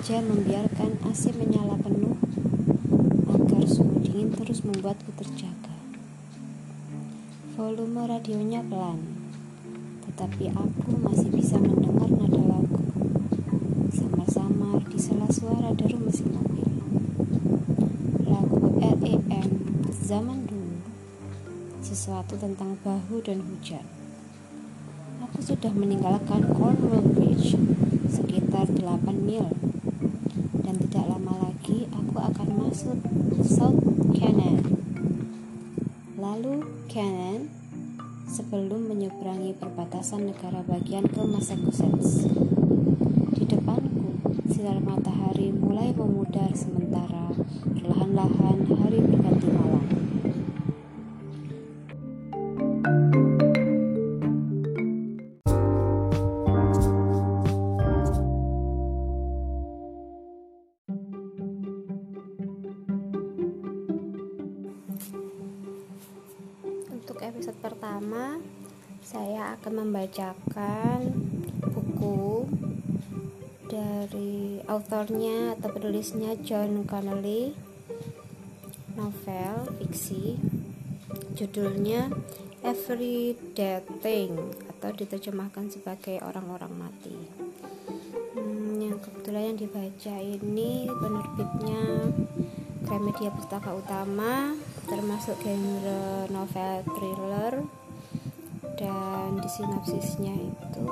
Sengaja 0.00 0.24
membiarkan 0.24 0.96
AC 1.12 1.28
menyala 1.36 1.76
penuh 1.76 2.16
agar 3.36 3.68
suhu 3.68 4.00
dingin 4.00 4.32
terus 4.32 4.64
membuatku 4.64 5.12
terjaga. 5.12 5.76
Volume 7.52 8.08
radionya 8.08 8.64
pelan, 8.64 8.96
tetapi 10.08 10.56
aku 10.56 10.96
masih 11.04 11.28
bisa 11.28 11.60
mendengar 11.60 12.08
nada 12.16 12.40
lagu. 12.48 12.80
Samar-samar 13.92 14.88
di 14.88 14.96
sela 14.96 15.28
suara 15.28 15.76
deru 15.76 16.00
mesin 16.00 16.32
mobil. 16.32 16.80
Lagu 18.24 18.80
REM 18.80 19.52
zaman 20.00 20.48
dulu, 20.48 20.80
sesuatu 21.84 22.40
tentang 22.40 22.80
bahu 22.80 23.20
dan 23.20 23.44
hujan 23.44 23.84
aku 25.20 25.44
sudah 25.44 25.72
meninggalkan 25.76 26.48
Cornwall 26.56 27.04
Bridge 27.12 27.54
sekitar 28.08 28.64
8 28.66 29.04
mil 29.20 29.52
dan 30.70 30.86
tidak 30.86 31.06
lama 31.10 31.50
lagi 31.50 31.90
aku 31.90 32.14
akan 32.14 32.48
masuk 32.70 33.02
South 33.42 33.82
Canaan 34.14 34.62
lalu 36.14 36.62
Cannon 36.86 37.50
sebelum 38.30 38.86
menyeberangi 38.86 39.58
perbatasan 39.58 40.30
negara 40.30 40.62
bagian 40.62 41.02
ke 41.02 41.18
Massachusetts. 41.18 42.30
Di 43.34 43.42
depanku, 43.42 44.22
sinar 44.54 44.78
matahari 44.86 45.50
mulai 45.50 45.90
memudar 45.98 46.54
sementara 46.54 47.34
perlahan-lahan 47.74 48.62
hari 48.78 49.02
berganti 49.02 49.50
malam. 49.50 49.99
Membacakan 70.10 71.14
buku 71.70 72.42
dari 73.70 74.58
autornya 74.66 75.54
atau 75.54 75.70
penulisnya 75.70 76.34
John 76.42 76.82
Connolly, 76.82 77.54
novel 78.98 79.70
fiksi, 79.78 80.34
judulnya 81.38 82.10
Every 82.66 83.38
Dead 83.54 83.86
Thing 84.02 84.34
atau 84.66 84.90
diterjemahkan 84.90 85.70
sebagai 85.70 86.18
orang-orang 86.26 86.74
mati. 86.74 87.14
Hmm, 88.34 88.82
yang 88.82 88.98
kebetulan 88.98 89.54
yang 89.54 89.58
dibaca 89.62 90.16
ini 90.18 90.90
penerbitnya 90.90 91.82
Gramedia 92.82 93.30
Pustaka 93.30 93.78
Utama 93.78 94.58
termasuk 94.90 95.38
genre 95.38 96.26
novel 96.34 96.82
thriller 96.98 97.62
dan 98.80 99.36
di 99.36 99.48
sinopsisnya 99.52 100.32
itu 100.32 100.88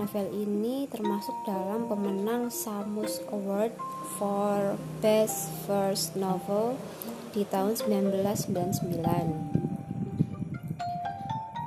novel 0.00 0.32
ini 0.32 0.88
termasuk 0.88 1.36
dalam 1.44 1.84
pemenang 1.84 2.48
Samus 2.48 3.20
Award 3.28 3.76
for 4.16 4.80
Best 5.04 5.52
First 5.68 6.16
Novel 6.16 6.80
di 7.36 7.44
tahun 7.44 7.76
1999 7.76 8.96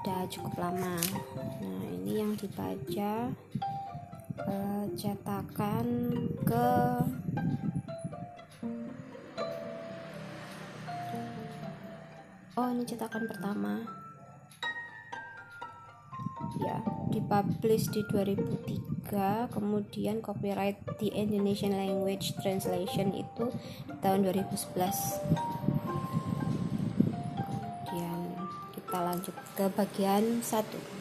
udah 0.02 0.22
cukup 0.34 0.54
lama. 0.58 0.98
Nah 1.62 1.84
ini 1.94 2.26
yang 2.26 2.34
dibaca 2.34 3.30
uh, 4.50 4.86
cetakan 4.98 5.86
ke 6.42 6.70
oh 12.58 12.68
ini 12.74 12.84
cetakan 12.90 13.30
pertama 13.30 13.99
ya 16.70 16.80
dipublish 17.10 17.90
di 17.90 18.06
2003 18.06 19.50
kemudian 19.50 20.22
copyright 20.22 20.78
di 21.02 21.10
Indonesian 21.10 21.74
Language 21.74 22.38
Translation 22.38 23.10
itu 23.18 23.50
tahun 24.06 24.22
2011 24.30 24.78
kemudian 27.34 28.20
kita 28.78 28.98
lanjut 29.02 29.36
ke 29.58 29.66
bagian 29.74 30.46
satu 30.46 30.99